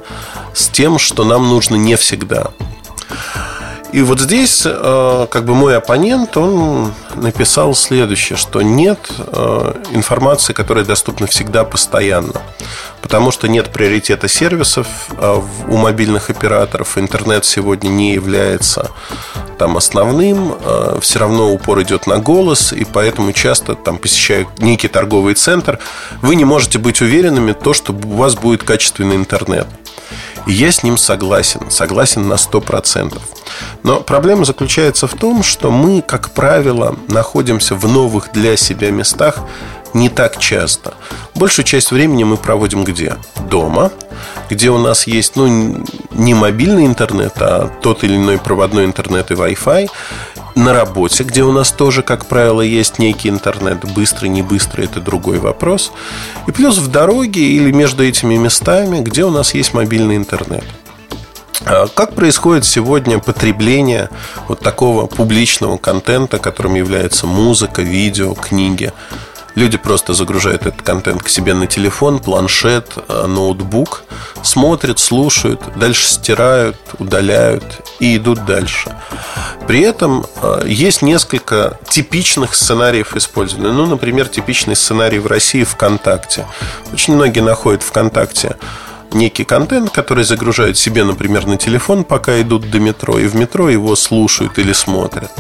с 0.55 0.69
тем, 0.69 0.99
что 0.99 1.25
нам 1.25 1.49
нужно 1.49 1.77
не 1.77 1.97
всегда. 1.97 2.51
И 3.93 4.03
вот 4.03 4.21
здесь, 4.21 4.63
э, 4.67 5.27
как 5.31 5.45
бы 5.47 5.55
мой 5.55 5.77
оппонент, 5.77 6.37
он 6.37 6.93
написал 7.15 7.75
следующее, 7.75 8.37
что 8.37 8.61
нет 8.61 8.99
э, 9.19 9.75
информации, 9.93 10.53
которая 10.53 10.85
доступна 10.85 11.27
всегда 11.27 11.65
постоянно. 11.65 12.43
Потому 13.01 13.31
что 13.31 13.49
нет 13.49 13.71
приоритета 13.71 14.29
сервисов 14.29 14.87
э, 15.17 15.41
у 15.69 15.77
мобильных 15.79 16.29
операторов. 16.29 16.99
Интернет 16.99 17.47
сегодня 17.47 17.89
не 17.89 18.13
является 18.13 18.91
там 19.59 19.77
основным, 19.77 20.55
все 21.01 21.19
равно 21.19 21.53
упор 21.53 21.83
идет 21.83 22.07
на 22.07 22.19
голос, 22.19 22.73
и 22.73 22.85
поэтому 22.85 23.33
часто, 23.33 23.75
там, 23.75 23.99
посещая 23.99 24.47
некий 24.59 24.87
торговый 24.87 25.35
центр, 25.35 25.81
вы 26.23 26.37
не 26.37 26.45
можете 26.45 26.79
быть 26.79 27.01
уверенными, 27.01 27.51
то, 27.51 27.73
что 27.73 27.93
у 27.93 28.17
вас 28.17 28.37
будет 28.37 28.63
качественный 28.63 29.17
интернет. 29.17 29.67
И 30.47 30.53
я 30.53 30.73
с 30.73 30.83
ним 30.83 30.97
согласен, 30.97 31.71
согласен 31.71 32.29
на 32.29 32.35
100%. 32.35 33.19
Но 33.83 34.01
проблема 34.01 34.45
заключается 34.45 35.07
в 35.07 35.15
том, 35.15 35.43
что 35.43 35.71
мы, 35.71 36.03
как 36.03 36.31
правило, 36.31 36.97
находимся 37.09 37.75
в 37.75 37.87
новых 37.89 38.33
для 38.33 38.57
себя 38.57 38.91
местах 38.91 39.41
не 39.95 40.09
так 40.09 40.39
часто. 40.39 40.95
Большую 41.35 41.65
часть 41.65 41.91
времени 41.91 42.25
мы 42.25 42.37
проводим 42.37 42.85
где? 42.85 43.17
Дома, 43.49 43.91
где 44.51 44.71
у 44.71 44.79
нас 44.79 45.07
есть, 45.07 45.37
ну, 45.37 45.83
не 46.11 46.35
мобильный 46.35 46.87
интернет, 46.87 47.35
а 47.41 47.71
тот 47.83 48.05
или 48.05 48.17
иной 48.17 48.39
проводной 48.39 48.85
интернет 48.85 49.31
и 49.31 49.35
Wi-Fi 49.35 49.89
на 50.59 50.73
работе, 50.73 51.23
где 51.23 51.45
у 51.45 51.53
нас 51.53 51.71
тоже, 51.71 52.03
как 52.03 52.27
правило, 52.27 52.61
есть 52.61 52.99
некий 52.99 53.29
интернет, 53.29 53.85
быстрый, 53.95 54.29
не 54.29 54.43
быстрый, 54.43 54.87
это 54.87 55.01
другой 55.01 55.39
вопрос. 55.39 55.93
И 56.47 56.51
плюс 56.51 56.79
в 56.79 56.91
дороге 56.91 57.41
или 57.41 57.71
между 57.71 58.05
этими 58.05 58.37
местами, 58.37 59.01
где 59.01 59.25
у 59.25 59.31
нас 59.31 59.55
есть 59.55 59.73
мобильный 59.73 60.17
интернет. 60.17 60.65
А 61.65 61.87
как 61.87 62.15
происходит 62.15 62.65
сегодня 62.65 63.19
потребление 63.19 64.11
вот 64.49 64.61
такого 64.61 65.07
публичного 65.07 65.77
контента, 65.79 66.39
которым 66.39 66.75
является 66.75 67.27
музыка, 67.27 67.83
видео, 67.83 68.35
книги? 68.35 68.93
Люди 69.59 69.77
просто 69.77 70.15
загружают 70.15 70.67
этот 70.67 70.83
контент 70.83 71.25
к 71.25 71.29
себе 71.29 71.53
на 71.53 71.67
телефон, 71.67 72.21
планшет, 72.21 72.93
э, 73.09 73.27
ноутбук, 73.27 74.05
смотрят, 74.45 75.01
слушают, 75.01 75.61
дальше 75.75 76.07
стирают, 76.07 76.77
удаляют 77.01 77.65
и 77.99 78.19
идут 78.19 78.45
дальше. 78.45 78.97
При 79.67 79.81
этом 79.81 80.25
э, 80.41 80.63
есть 80.67 81.03
несколько 81.03 81.77
типичных 81.91 82.55
сценариев 82.55 83.17
использования. 83.17 83.73
Ну, 83.73 83.87
например, 83.87 84.29
типичный 84.29 84.77
сценарий 84.77 85.19
в 85.19 85.27
России 85.27 85.65
ВКонтакте. 85.65 86.47
Очень 86.93 87.17
многие 87.17 87.41
находят 87.41 87.83
ВКонтакте 87.83 88.55
некий 89.11 89.43
контент, 89.43 89.91
который 89.91 90.23
загружают 90.23 90.79
себе, 90.79 91.03
например, 91.03 91.47
на 91.47 91.57
телефон, 91.57 92.05
пока 92.05 92.41
идут 92.41 92.71
до 92.71 92.79
метро, 92.79 93.19
и 93.19 93.27
в 93.27 93.35
метро 93.35 93.69
его 93.69 93.97
слушают 93.97 94.57
или 94.59 94.73
смотрят. 94.73 95.33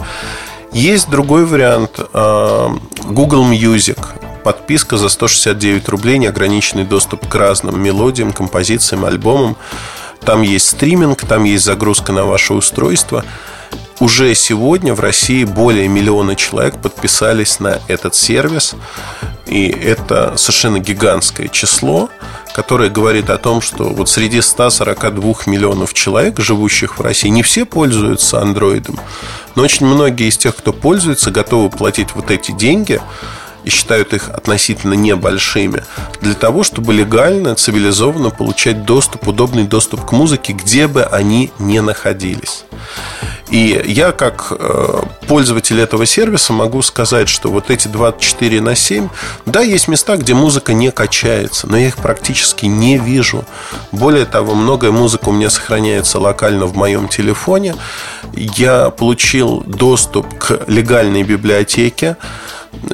Есть 0.72 1.08
другой 1.08 1.46
вариант 1.46 1.98
э, 1.98 2.68
Google 3.04 3.44
Music. 3.50 3.98
Подписка 4.44 4.96
за 4.96 5.08
169 5.08 5.88
рублей, 5.88 6.18
неограниченный 6.18 6.84
доступ 6.84 7.26
к 7.26 7.34
разным 7.34 7.82
мелодиям, 7.82 8.32
композициям, 8.32 9.04
альбомам. 9.04 9.56
Там 10.24 10.42
есть 10.42 10.68
стриминг, 10.68 11.24
там 11.24 11.44
есть 11.44 11.64
загрузка 11.64 12.12
на 12.12 12.24
ваше 12.24 12.54
устройство. 12.54 13.24
Уже 14.00 14.34
сегодня 14.34 14.94
в 14.94 15.00
России 15.00 15.44
более 15.44 15.88
миллиона 15.88 16.36
человек 16.36 16.80
подписались 16.80 17.58
на 17.58 17.80
этот 17.88 18.14
сервис. 18.14 18.76
И 19.46 19.66
это 19.68 20.36
совершенно 20.36 20.78
гигантское 20.78 21.48
число, 21.48 22.08
которое 22.54 22.90
говорит 22.90 23.30
о 23.30 23.38
том, 23.38 23.60
что 23.60 23.84
вот 23.84 24.08
среди 24.08 24.40
142 24.40 25.34
миллионов 25.46 25.94
человек, 25.94 26.38
живущих 26.38 26.98
в 26.98 27.02
России, 27.02 27.28
не 27.28 27.42
все 27.42 27.64
пользуются 27.64 28.40
андроидом, 28.40 29.00
но 29.54 29.62
очень 29.62 29.86
многие 29.86 30.28
из 30.28 30.36
тех, 30.36 30.54
кто 30.54 30.72
пользуется, 30.72 31.30
готовы 31.30 31.70
платить 31.70 32.08
вот 32.14 32.30
эти 32.30 32.52
деньги 32.52 33.00
и 33.64 33.70
считают 33.70 34.12
их 34.14 34.28
относительно 34.28 34.94
небольшими, 34.94 35.84
для 36.20 36.34
того, 36.34 36.62
чтобы 36.62 36.92
легально, 36.92 37.54
цивилизованно 37.54 38.30
получать 38.30 38.84
доступ, 38.84 39.28
удобный 39.28 39.64
доступ 39.64 40.04
к 40.04 40.12
музыке, 40.12 40.52
где 40.52 40.86
бы 40.86 41.04
они 41.04 41.50
ни 41.58 41.78
находились. 41.78 42.64
И 43.50 43.82
я, 43.86 44.12
как 44.12 44.48
э, 44.50 45.02
пользователь 45.26 45.80
этого 45.80 46.04
сервиса, 46.04 46.52
могу 46.52 46.82
сказать, 46.82 47.28
что 47.28 47.50
вот 47.50 47.70
эти 47.70 47.88
24 47.88 48.60
на 48.60 48.74
7, 48.74 49.08
да, 49.46 49.60
есть 49.60 49.88
места, 49.88 50.16
где 50.16 50.34
музыка 50.34 50.74
не 50.74 50.90
качается, 50.90 51.66
но 51.66 51.78
я 51.78 51.88
их 51.88 51.96
практически 51.96 52.66
не 52.66 52.98
вижу. 52.98 53.44
Более 53.90 54.26
того, 54.26 54.54
многое 54.54 54.90
музыка 54.90 55.30
у 55.30 55.32
меня 55.32 55.48
сохраняется 55.48 56.18
локально 56.18 56.66
в 56.66 56.76
моем 56.76 57.08
телефоне. 57.08 57.74
Я 58.34 58.90
получил 58.90 59.62
доступ 59.66 60.38
к 60.38 60.64
легальной 60.66 61.22
библиотеке. 61.22 62.16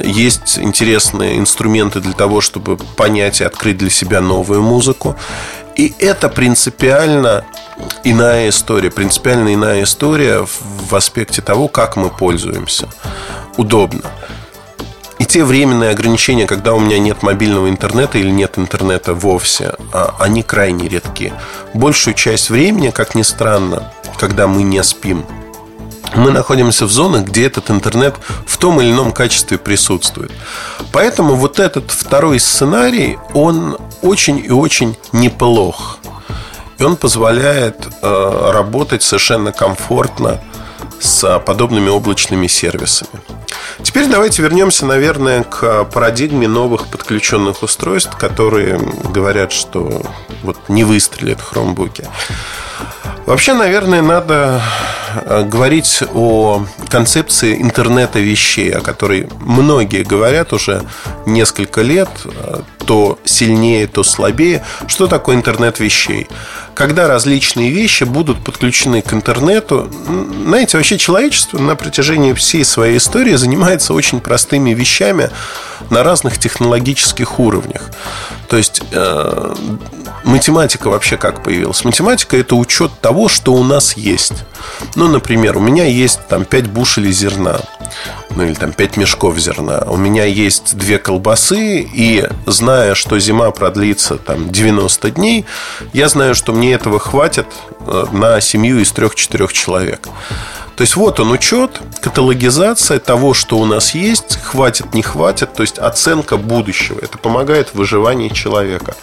Есть 0.03 0.59
интересные 0.59 1.39
инструменты 1.39 2.01
для 2.01 2.13
того, 2.13 2.41
чтобы 2.41 2.77
понять 2.77 3.41
и 3.41 3.45
открыть 3.45 3.79
для 3.79 3.91
себя 3.91 4.21
новую 4.21 4.63
музыку. 4.63 5.17
И 5.77 5.93
это 5.99 6.29
принципиально 6.29 7.45
иная 8.05 8.49
история, 8.49 8.91
принципиально 8.91 9.55
иная 9.55 9.83
история 9.83 10.47
в 10.47 10.95
аспекте 10.95 11.43
того, 11.43 11.69
как 11.69 11.97
мы 11.97 12.11
пользуемся. 12.11 12.89
Удобно. 13.57 14.11
И 15.19 15.27
те 15.27 15.45
временные 15.45 15.91
ограничения, 15.91 16.47
когда 16.47 16.75
у 16.75 16.81
меня 16.81 16.99
нет 16.99 17.23
мобильного 17.23 17.69
интернета 17.69 18.19
или 18.19 18.31
нет 18.31 18.59
интернета 18.59 19.15
вовсе, 19.15 19.75
а, 19.93 20.17
они 20.19 20.43
крайне 20.43 20.89
редки. 20.89 21.33
Большую 21.73 22.15
часть 22.15 22.51
времени, 22.51 22.91
как 22.91 23.15
ни 23.15 23.23
странно, 23.23 23.93
когда 24.19 24.47
мы 24.49 24.65
не 24.65 24.83
спим, 24.83 25.25
мы 26.15 26.31
находимся 26.31 26.87
в 26.87 26.93
зонах, 26.93 27.25
где 27.25 27.47
этот 27.47 27.71
интернет 27.71 28.17
в 28.47 28.57
том 28.57 28.81
или 28.81 28.91
ином 28.91 29.13
качестве 29.13 29.59
присутствует. 29.59 30.33
Поэтому 30.93 31.35
вот 31.35 31.59
этот 31.59 31.91
второй 31.91 32.41
сценарий, 32.41 33.19
он 33.33 33.77
очень 34.03 34.39
и 34.39 34.51
очень 34.51 34.97
неплох. 35.13 35.99
И 36.79 36.83
он 36.83 36.97
позволяет 36.97 37.89
э, 38.03 38.51
работать 38.53 39.03
совершенно 39.03 39.53
комфортно 39.53 40.41
с 41.01 41.39
подобными 41.41 41.89
облачными 41.89 42.47
сервисами. 42.47 43.11
Теперь 43.83 44.07
давайте 44.07 44.43
вернемся, 44.43 44.87
наверное, 44.87 45.45
к 45.45 45.85
парадигме 45.85 46.49
новых 46.49 46.87
подключенных 46.87 47.63
устройств, 47.63 48.17
которые 48.17 48.79
говорят, 49.11 49.53
что 49.53 50.03
вот 50.43 50.57
не 50.69 50.85
выстрелят 50.85 51.41
хромбуки. 51.41 52.07
Вообще, 53.27 53.55
наверное, 53.55 54.03
надо 54.03 54.63
говорить 55.43 56.03
о 56.15 56.67
концепции 56.89 57.61
интернета 57.61 58.19
вещей, 58.21 58.71
о 58.73 58.81
которой 58.81 59.29
многие 59.41 60.03
говорят 60.03 60.53
уже 60.53 60.83
несколько 61.27 61.83
лет, 61.83 62.09
э, 62.25 62.61
то 62.87 63.19
сильнее, 63.25 63.87
то 63.87 64.03
слабее. 64.03 64.65
Что 64.87 65.07
такое 65.07 65.37
интернет 65.37 65.81
вещей? 65.81 66.29
Когда 66.75 67.09
различные 67.09 67.71
вещи 67.71 68.05
будут 68.05 68.43
подключены 68.43 69.03
к 69.03 69.13
интернету, 69.13 69.89
знаете, 70.45 70.77
вообще 70.77 70.99
человечество 70.99 71.59
на 71.59 71.77
протяжении 71.77 72.33
всей 72.33 72.65
своей 72.65 72.99
истории 72.99 73.35
занимается 73.35 73.95
очень 73.95 74.21
простыми 74.21 74.71
вещами 74.71 75.31
на 75.91 76.03
разных 76.03 76.39
технологических 76.39 77.39
уровнях. 77.39 77.91
То 78.49 78.57
есть 78.57 78.83
э, 78.93 79.55
математика 80.25 80.89
вообще 80.89 81.17
как 81.17 81.43
появилась? 81.43 81.85
Математика 81.85 82.37
это 82.37 82.57
учет 82.57 82.93
того, 83.01 83.29
что 83.29 83.55
у 83.55 83.63
нас 83.63 83.97
есть. 83.97 84.45
Ну, 84.95 85.09
например, 85.09 85.57
у 85.57 85.61
меня 85.61 85.85
есть 85.85 86.21
там 86.29 86.45
5 86.45 86.69
бушелей 86.69 87.13
зерна. 87.13 87.61
Ну, 88.31 88.45
или 88.45 88.55
там 88.55 88.73
5 88.73 88.97
мешков 88.97 89.39
зерна. 89.39 89.85
У 89.87 89.97
меня 89.97 90.25
есть 90.25 90.77
две 90.77 90.99
колбасы, 90.99 91.81
и 91.81 92.29
зная, 92.47 92.95
что 92.95 93.19
зима 93.19 93.51
продлится 93.51 94.17
там 94.17 94.51
90 94.51 95.11
дней, 95.13 95.47
я 95.93 96.09
знаю, 96.09 96.35
что 96.35 96.53
мне 96.53 96.64
этого 96.71 96.99
хватит 96.99 97.47
э, 97.87 98.07
на 98.13 98.41
семью 98.41 98.81
из 98.81 98.93
трех-четырех 98.93 99.53
человек. 99.53 100.09
То 100.77 100.83
есть 100.83 100.97
вот 100.97 101.21
он 101.21 101.31
учет, 101.31 101.81
каталогизация 102.01 102.99
того, 102.99 103.33
что 103.33 103.59
у 103.59 103.65
нас 103.65 103.95
есть, 103.95 104.41
хватит, 104.43 104.93
не 104.93 105.03
хватит, 105.03 105.53
то 105.55 105.63
есть 105.63 105.79
оценка 105.79 106.37
будущего. 106.37 106.99
Это 107.01 107.17
помогает 107.17 107.69
в 107.69 107.75
выживании 107.77 108.29
человека. 108.29 108.97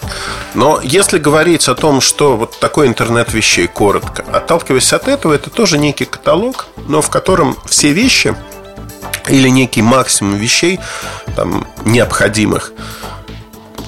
Но 0.53 0.81
если 0.83 1.17
говорить 1.17 1.69
о 1.69 1.75
том, 1.75 2.01
что 2.01 2.35
вот 2.35 2.59
такой 2.59 2.87
интернет 2.87 3.33
вещей, 3.33 3.67
коротко, 3.67 4.25
отталкиваясь 4.33 4.91
от 4.91 5.07
этого, 5.07 5.33
это 5.33 5.49
тоже 5.49 5.77
некий 5.77 6.05
каталог, 6.05 6.67
но 6.87 7.01
в 7.01 7.09
котором 7.09 7.55
все 7.65 7.93
вещи 7.93 8.35
или 9.29 9.47
некий 9.47 9.81
максимум 9.81 10.35
вещей 10.35 10.79
там, 11.37 11.65
необходимых, 11.85 12.73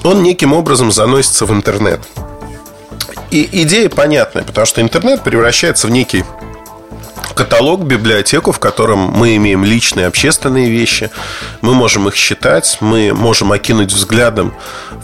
он 0.04 0.22
неким 0.22 0.54
образом 0.54 0.90
заносится 0.90 1.44
в 1.44 1.52
интернет. 1.52 2.00
И 3.30 3.48
идея 3.62 3.88
понятная, 3.88 4.44
потому 4.44 4.66
что 4.66 4.80
интернет 4.80 5.22
превращается 5.22 5.86
в 5.86 5.90
некий 5.90 6.24
каталог, 7.34 7.82
библиотеку, 7.82 8.52
в 8.52 8.58
котором 8.58 8.98
мы 8.98 9.36
имеем 9.36 9.64
личные 9.64 10.06
общественные 10.06 10.70
вещи. 10.70 11.10
Мы 11.60 11.74
можем 11.74 12.08
их 12.08 12.14
считать, 12.14 12.78
мы 12.80 13.12
можем 13.12 13.52
окинуть 13.52 13.92
взглядом 13.92 14.54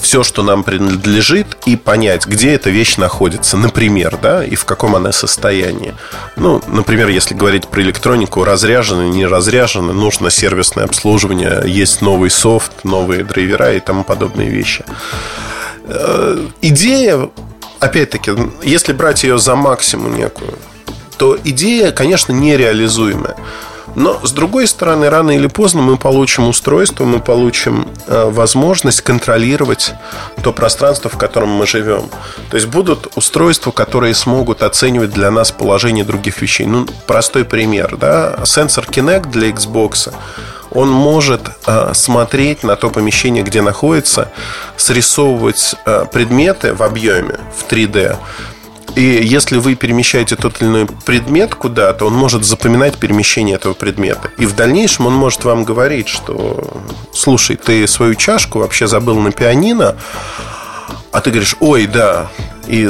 все, 0.01 0.23
что 0.23 0.43
нам 0.43 0.63
принадлежит, 0.63 1.59
и 1.67 1.77
понять, 1.77 2.27
где 2.27 2.55
эта 2.55 2.71
вещь 2.71 2.97
находится, 2.97 3.57
например, 3.57 4.19
да, 4.23 4.45
и 4.45 4.55
в 4.55 4.65
каком 4.65 4.97
она 4.97 5.13
состоянии. 5.13 5.95
Ну, 6.37 6.63
например, 6.69 7.09
если 7.09 7.35
говорить 7.35 7.69
про 7.69 7.83
электронику, 7.83 8.45
разряжено, 8.45 9.03
не 9.03 9.27
разряжено, 9.27 9.93
нужно 9.93 10.31
сервисное 10.31 10.85
обслуживание, 10.85 11.63
есть 11.67 12.01
новый 12.01 12.31
софт, 12.31 12.85
новые 12.85 13.25
драйвера 13.25 13.75
и 13.75 13.81
тому 13.81 14.05
подобные 14.05 14.49
вещи. 14.49 14.85
Э, 15.85 16.47
идея 16.63 17.29
опять-таки, 17.81 18.33
если 18.63 18.93
брать 18.93 19.25
ее 19.25 19.39
за 19.39 19.57
максимум 19.57 20.17
некую, 20.17 20.55
то 21.19 21.37
идея, 21.43 21.93
конечно, 21.93 22.33
нереализуемая. 22.33 23.37
Но, 23.97 24.21
с 24.25 24.31
другой 24.33 24.67
стороны, 24.69 25.11
рано 25.11 25.33
или 25.33 25.49
поздно 25.49 25.83
мы 25.83 25.97
получим 25.97 26.49
устройство, 26.49 27.05
мы 27.05 27.19
получим 27.19 27.89
э, 28.07 28.31
возможность 28.31 29.01
контролировать 29.01 29.95
то 30.43 30.53
пространство, 30.53 31.11
в 31.11 31.19
котором 31.19 31.49
мы 31.49 31.67
живем. 31.67 32.09
То 32.51 32.57
есть 32.57 32.69
будут 32.69 33.09
устройства, 33.17 33.73
которые 33.73 34.15
смогут 34.15 34.63
оценивать 34.63 35.11
для 35.11 35.31
нас 35.31 35.51
положение 35.51 36.05
других 36.05 36.41
вещей. 36.41 36.67
Ну, 36.67 36.87
простой 37.07 37.45
пример, 37.45 37.97
да, 37.97 38.39
сенсор 38.45 38.85
Kinect 38.85 39.31
для 39.31 39.51
Xbox 39.51 40.13
он 40.71 40.91
может 40.91 41.43
э, 41.67 41.93
смотреть 41.95 42.63
на 42.63 42.77
то 42.77 42.91
помещение, 42.91 43.43
где 43.43 43.63
находится, 43.63 44.31
срисовывать 44.77 45.75
э, 45.85 46.05
предметы 46.13 46.75
в 46.75 46.83
объеме 46.83 47.39
в 47.57 47.71
3D 47.71 48.17
и 48.97 49.21
если 49.23 49.59
вы 49.59 49.75
перемещаете 49.75 50.37
тот 50.37 50.61
или 50.61 50.69
иной 50.69 50.87
предмет 51.05 51.55
куда-то, 51.55 52.07
он 52.07 52.15
может 52.15 52.45
запоминать 52.45 52.99
перемещение 52.99 53.57
этого 53.57 53.75
предмета. 53.75 54.31
И 54.39 54.47
в 54.47 54.55
дальнейшем 54.55 55.07
он 55.07 55.15
может 55.15 55.45
вам 55.45 55.65
говорить, 55.65 56.09
что 56.09 56.83
слушай, 57.13 57.57
ты 57.57 57.87
свою 57.87 58.15
чашку 58.15 58.59
вообще 58.61 58.87
забыл 58.87 59.19
на 59.21 59.33
пианино, 59.33 59.97
а 61.13 61.21
ты 61.21 61.31
говоришь, 61.31 61.57
ой, 61.61 61.87
да. 61.87 62.29
И 62.67 62.89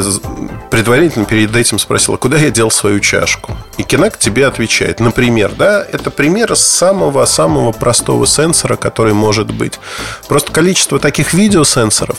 предварительно 0.70 1.24
перед 1.24 1.54
этим 1.56 1.78
спросила, 1.78 2.16
куда 2.16 2.36
я 2.36 2.50
дел 2.50 2.70
свою 2.70 3.00
чашку. 3.00 3.56
И 3.78 3.82
Кинак 3.82 4.18
тебе 4.18 4.46
отвечает. 4.46 5.00
Например, 5.00 5.52
да, 5.56 5.82
это 5.90 6.10
пример 6.10 6.54
самого-самого 6.54 7.72
простого 7.72 8.26
сенсора, 8.26 8.76
который 8.76 9.14
может 9.14 9.50
быть. 9.52 9.80
Просто 10.28 10.52
количество 10.52 10.98
таких 10.98 11.32
видеосенсоров 11.32 12.18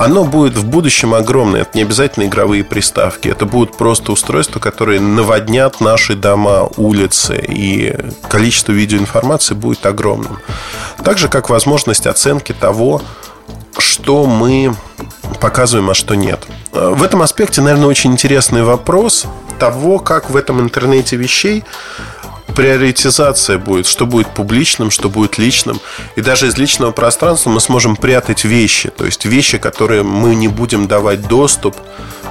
оно 0.00 0.24
будет 0.24 0.56
в 0.56 0.64
будущем 0.64 1.12
огромное. 1.12 1.60
Это 1.62 1.72
не 1.74 1.82
обязательно 1.82 2.24
игровые 2.24 2.64
приставки. 2.64 3.28
Это 3.28 3.44
будут 3.44 3.76
просто 3.76 4.12
устройства, 4.12 4.58
которые 4.58 4.98
наводнят 4.98 5.82
наши 5.82 6.14
дома, 6.14 6.70
улицы. 6.78 7.38
И 7.46 7.94
количество 8.30 8.72
видеоинформации 8.72 9.52
будет 9.52 9.84
огромным. 9.84 10.38
Так 11.04 11.18
же, 11.18 11.28
как 11.28 11.50
возможность 11.50 12.06
оценки 12.06 12.54
того, 12.54 13.02
что 13.78 14.26
мы 14.26 14.74
показываем, 15.40 15.90
а 15.90 15.94
что 15.94 16.14
нет. 16.14 16.46
В 16.72 17.02
этом 17.02 17.22
аспекте, 17.22 17.60
наверное, 17.60 17.88
очень 17.88 18.12
интересный 18.12 18.62
вопрос 18.62 19.26
того, 19.58 19.98
как 19.98 20.30
в 20.30 20.36
этом 20.36 20.60
интернете 20.60 21.16
вещей 21.16 21.64
приоритизация 22.54 23.58
будет, 23.58 23.86
что 23.86 24.06
будет 24.06 24.28
публичным, 24.28 24.90
что 24.90 25.08
будет 25.08 25.38
личным. 25.38 25.80
И 26.16 26.20
даже 26.20 26.48
из 26.48 26.58
личного 26.58 26.90
пространства 26.90 27.50
мы 27.50 27.60
сможем 27.60 27.96
прятать 27.96 28.44
вещи, 28.44 28.90
то 28.90 29.04
есть 29.06 29.24
вещи, 29.24 29.58
которые 29.58 30.02
мы 30.02 30.34
не 30.34 30.48
будем 30.48 30.88
давать 30.88 31.26
доступ 31.26 31.76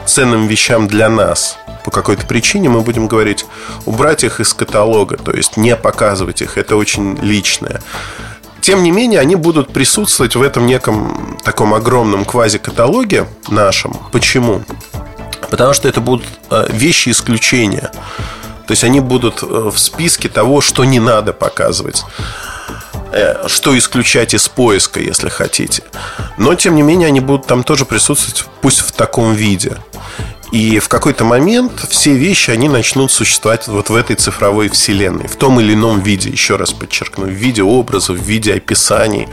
ценным 0.06 0.48
вещам 0.48 0.88
для 0.88 1.10
нас. 1.10 1.58
По 1.86 1.92
какой-то 1.92 2.26
причине 2.26 2.70
мы 2.70 2.82
будем 2.82 3.08
говорить, 3.08 3.46
убрать 3.86 4.24
их 4.24 4.40
из 4.40 4.54
каталога, 4.54 5.18
то 5.18 5.32
есть 5.32 5.58
не 5.58 5.76
показывать 5.76 6.42
их, 6.42 6.58
это 6.58 6.76
очень 6.76 7.18
личное. 7.22 7.82
Тем 8.62 8.84
не 8.84 8.92
менее, 8.92 9.20
они 9.20 9.36
будут 9.36 9.72
присутствовать 9.72 10.36
в 10.36 10.42
этом 10.42 10.66
неком 10.66 11.38
таком 11.44 11.74
огромном 11.74 12.26
квази-каталоге 12.26 13.28
нашем. 13.50 13.98
Почему? 14.12 14.64
Потому 15.50 15.74
что 15.74 15.88
это 15.88 16.02
будут 16.02 16.26
э, 16.52 16.68
вещи 16.70 17.10
исключения. 17.10 17.92
То 18.68 18.72
есть 18.72 18.84
они 18.84 19.00
будут 19.00 19.42
э, 19.42 19.46
в 19.46 19.78
списке 19.80 20.30
того, 20.30 20.62
что 20.62 20.86
не 20.86 21.00
надо 21.00 21.34
показывать 21.34 22.04
э, 23.12 23.48
что 23.48 23.76
исключать 23.78 24.34
из 24.34 24.48
поиска, 24.48 25.00
если 25.00 25.30
хотите. 25.30 25.84
Но, 26.38 26.54
тем 26.56 26.76
не 26.76 26.84
менее, 26.84 27.08
они 27.08 27.20
будут 27.20 27.48
там 27.48 27.64
тоже 27.64 27.86
присутствовать, 27.86 28.46
пусть 28.62 28.82
в 28.82 28.92
таком 28.92 29.34
виде. 29.34 29.78
И 30.52 30.80
в 30.80 30.88
какой-то 30.90 31.26
момент 31.26 31.86
все 31.90 32.14
вещи, 32.14 32.50
они 32.50 32.70
начнут 32.70 33.12
существовать 33.12 33.68
вот 33.68 33.90
в 33.90 33.96
этой 33.96 34.16
цифровой 34.16 34.70
вселенной, 34.70 35.28
в 35.28 35.36
том 35.36 35.60
или 35.60 35.74
ином 35.74 36.02
виде, 36.02 36.30
еще 36.30 36.56
раз 36.56 36.74
подчеркну, 36.74 37.26
в 37.26 37.30
виде 37.30 37.62
образов, 37.62 38.18
в 38.18 38.24
виде 38.24 38.54
описаний. 38.54 39.28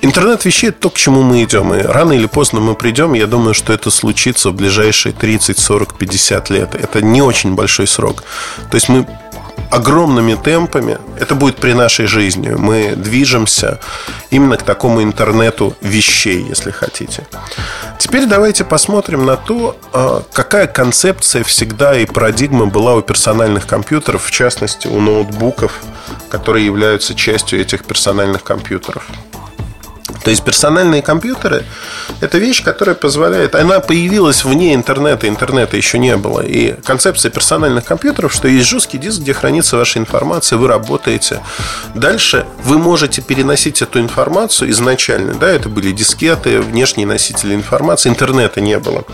Интернет 0.00 0.44
вещей– 0.44 0.68
это 0.68 0.82
то, 0.82 0.90
к 0.90 0.96
чему 0.96 1.22
мы 1.22 1.42
идем. 1.42 1.74
И 1.74 1.82
рано 1.82 2.12
или 2.12 2.26
поздно 2.26 2.60
мы 2.60 2.74
придем. 2.74 3.14
Я 3.14 3.26
думаю, 3.26 3.54
что 3.54 3.72
это 3.72 3.90
случится 3.90 4.50
в 4.50 4.54
ближайшие 4.54 5.12
30, 5.12 5.58
40, 5.58 5.98
50 5.98 6.50
лет. 6.50 6.74
Это 6.76 7.02
не 7.02 7.20
очень 7.20 7.54
большой 7.54 7.88
срок. 7.88 8.22
То 8.70 8.76
есть 8.76 8.88
мы 8.88 9.06
огромными 9.70 10.34
темпами, 10.34 10.98
это 11.18 11.34
будет 11.34 11.56
при 11.56 11.72
нашей 11.72 12.06
жизни, 12.06 12.50
мы 12.50 12.94
движемся 12.96 13.80
именно 14.30 14.56
к 14.56 14.62
такому 14.62 15.02
интернету 15.02 15.76
вещей, 15.80 16.42
если 16.42 16.70
хотите. 16.70 17.26
Теперь 17.98 18.26
давайте 18.26 18.64
посмотрим 18.64 19.26
на 19.26 19.36
то, 19.36 19.76
а, 19.92 20.22
какая 20.32 20.66
концепция 20.66 21.42
всегда 21.44 21.98
и 21.98 22.06
парадигма 22.06 22.66
была 22.66 22.94
у 22.94 23.02
персональных 23.02 23.66
компьютеров, 23.66 24.24
в 24.24 24.30
частности 24.30 24.86
у 24.86 25.00
ноутбуков, 25.00 25.80
которые 26.30 26.64
являются 26.64 27.14
частью 27.14 27.60
этих 27.60 27.84
персональных 27.84 28.42
компьютеров. 28.42 29.04
То 30.24 30.30
есть 30.30 30.44
персональные 30.44 31.02
компьютеры– 31.02 31.64
это 32.20 32.38
вещь, 32.38 32.62
которая 32.62 32.94
позволяет… 32.94 33.54
Она 33.54 33.80
появилась 33.80 34.44
вне 34.44 34.74
интернета, 34.74 35.28
интернета 35.28 35.76
еще 35.76 35.98
не 35.98 36.16
было. 36.16 36.40
И 36.40 36.74
концепция 36.82 37.30
персональных 37.30 37.84
компьютеров, 37.84 38.32
что 38.32 38.48
есть 38.48 38.66
жесткий 38.66 38.98
диск, 38.98 39.20
где 39.20 39.32
хранится 39.32 39.76
ваша 39.76 39.98
информация, 39.98 40.58
вы 40.58 40.68
работаете. 40.68 41.40
Дальше 41.94 42.46
вы 42.64 42.78
можете 42.78 43.22
переносить 43.22 43.82
эту 43.82 44.00
информацию 44.00 44.70
изначально. 44.70 45.34
Да, 45.34 45.48
это 45.48 45.68
были 45.68 45.92
дискеты, 45.92 46.60
внешние 46.60 47.06
носители 47.06 47.54
информации, 47.54 48.08
интернета 48.08 48.60
не 48.60 48.78
было. 48.78 49.04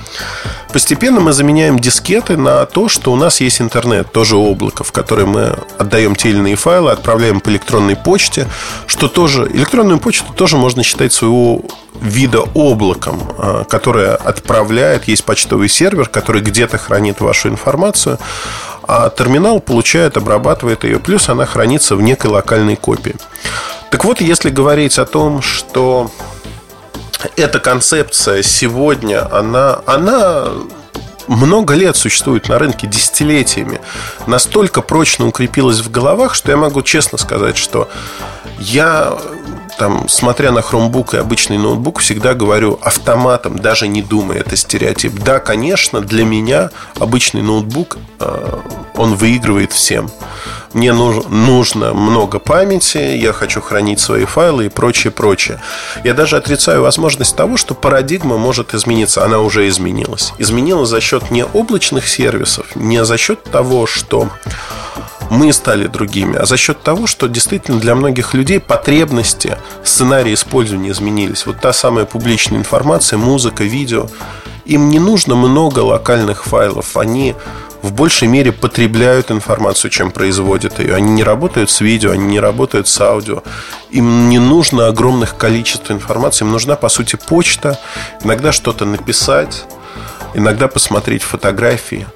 Постепенно 0.72 1.20
мы 1.20 1.32
заменяем 1.32 1.78
дискеты 1.78 2.36
на 2.36 2.66
то, 2.66 2.88
что 2.88 3.12
у 3.12 3.16
нас 3.16 3.40
есть 3.40 3.60
интернет, 3.60 4.10
тоже 4.10 4.36
облако, 4.36 4.82
в 4.82 4.90
которое 4.90 5.26
мы 5.26 5.56
отдаем 5.78 6.16
те 6.16 6.30
или 6.30 6.38
иные 6.38 6.56
файлы, 6.56 6.90
отправляем 6.90 7.40
по 7.40 7.50
электронной 7.50 7.94
почте, 7.94 8.48
что 8.88 9.06
тоже 9.06 9.48
электронную 9.52 10.00
почту 10.00 10.32
тоже 10.32 10.56
можно 10.56 10.82
считать 10.82 10.93
своего 11.12 11.62
вида 12.00 12.40
облаком, 12.54 13.22
а, 13.38 13.64
которое 13.64 14.14
отправляет, 14.14 15.08
есть 15.08 15.24
почтовый 15.24 15.68
сервер, 15.68 16.08
который 16.08 16.42
где-то 16.42 16.78
хранит 16.78 17.20
вашу 17.20 17.48
информацию, 17.48 18.18
а 18.86 19.10
терминал 19.10 19.60
получает, 19.60 20.16
обрабатывает 20.16 20.84
ее, 20.84 20.98
плюс 20.98 21.28
она 21.28 21.46
хранится 21.46 21.96
в 21.96 22.02
некой 22.02 22.30
локальной 22.30 22.76
копии. 22.76 23.16
Так 23.90 24.04
вот, 24.04 24.20
если 24.20 24.50
говорить 24.50 24.98
о 24.98 25.06
том, 25.06 25.40
что 25.40 26.10
эта 27.36 27.60
концепция 27.60 28.42
сегодня, 28.42 29.26
она, 29.34 29.80
она 29.86 30.48
много 31.26 31.74
лет 31.74 31.96
существует 31.96 32.48
на 32.48 32.58
рынке, 32.58 32.86
десятилетиями, 32.86 33.80
настолько 34.26 34.82
прочно 34.82 35.26
укрепилась 35.26 35.80
в 35.80 35.90
головах, 35.90 36.34
что 36.34 36.50
я 36.50 36.56
могу 36.56 36.82
честно 36.82 37.18
сказать, 37.18 37.56
что 37.56 37.88
я 38.58 39.16
там, 39.78 40.08
смотря 40.08 40.52
на 40.52 40.60
Chromebook 40.60 41.14
и 41.14 41.18
обычный 41.18 41.58
ноутбук, 41.58 42.00
всегда 42.00 42.34
говорю 42.34 42.78
автоматом, 42.82 43.58
даже 43.58 43.88
не 43.88 44.02
думая, 44.02 44.38
это 44.38 44.56
стереотип. 44.56 45.12
Да, 45.14 45.38
конечно, 45.38 46.00
для 46.00 46.24
меня 46.24 46.70
обычный 46.98 47.42
ноутбук, 47.42 47.98
э, 48.20 48.58
он 48.96 49.14
выигрывает 49.14 49.72
всем. 49.72 50.10
Мне 50.72 50.92
нужно 50.92 51.94
много 51.94 52.40
памяти, 52.40 52.98
я 52.98 53.32
хочу 53.32 53.60
хранить 53.60 54.00
свои 54.00 54.24
файлы 54.24 54.66
и 54.66 54.68
прочее, 54.68 55.12
прочее. 55.12 55.60
Я 56.02 56.14
даже 56.14 56.36
отрицаю 56.36 56.82
возможность 56.82 57.36
того, 57.36 57.56
что 57.56 57.74
парадигма 57.74 58.38
может 58.38 58.74
измениться. 58.74 59.24
Она 59.24 59.38
уже 59.38 59.68
изменилась. 59.68 60.32
Изменилась 60.38 60.88
за 60.88 61.00
счет 61.00 61.30
не 61.30 61.44
облачных 61.44 62.08
сервисов, 62.08 62.74
не 62.74 63.04
за 63.04 63.16
счет 63.18 63.44
того, 63.44 63.86
что 63.86 64.28
мы 65.30 65.52
стали 65.52 65.86
другими, 65.86 66.36
а 66.36 66.46
за 66.46 66.56
счет 66.56 66.82
того, 66.82 67.06
что 67.06 67.28
действительно 67.28 67.80
для 67.80 67.94
многих 67.94 68.34
людей 68.34 68.60
потребности, 68.60 69.58
сценарии 69.82 70.34
использования 70.34 70.90
изменились. 70.90 71.46
Вот 71.46 71.60
та 71.60 71.72
самая 71.72 72.04
публичная 72.04 72.58
информация, 72.58 73.18
музыка, 73.18 73.64
видео. 73.64 74.08
Им 74.64 74.88
не 74.88 74.98
нужно 74.98 75.34
много 75.34 75.80
локальных 75.80 76.44
файлов. 76.44 76.96
Они 76.96 77.34
в 77.82 77.92
большей 77.92 78.28
мере 78.28 78.50
потребляют 78.50 79.30
информацию, 79.30 79.90
чем 79.90 80.10
производят 80.10 80.78
ее. 80.78 80.94
Они 80.94 81.10
не 81.10 81.22
работают 81.22 81.68
с 81.70 81.82
видео, 81.82 82.12
они 82.12 82.24
не 82.24 82.40
работают 82.40 82.88
с 82.88 82.98
аудио. 82.98 83.42
Им 83.90 84.30
не 84.30 84.38
нужно 84.38 84.86
огромных 84.86 85.36
количеств 85.36 85.90
информации. 85.90 86.46
Им 86.46 86.52
нужна, 86.52 86.76
по 86.76 86.88
сути, 86.88 87.16
почта, 87.16 87.78
иногда 88.22 88.52
что-то 88.52 88.86
написать, 88.86 89.66
иногда 90.34 90.68
посмотреть 90.68 91.22
фотографии. 91.22 92.06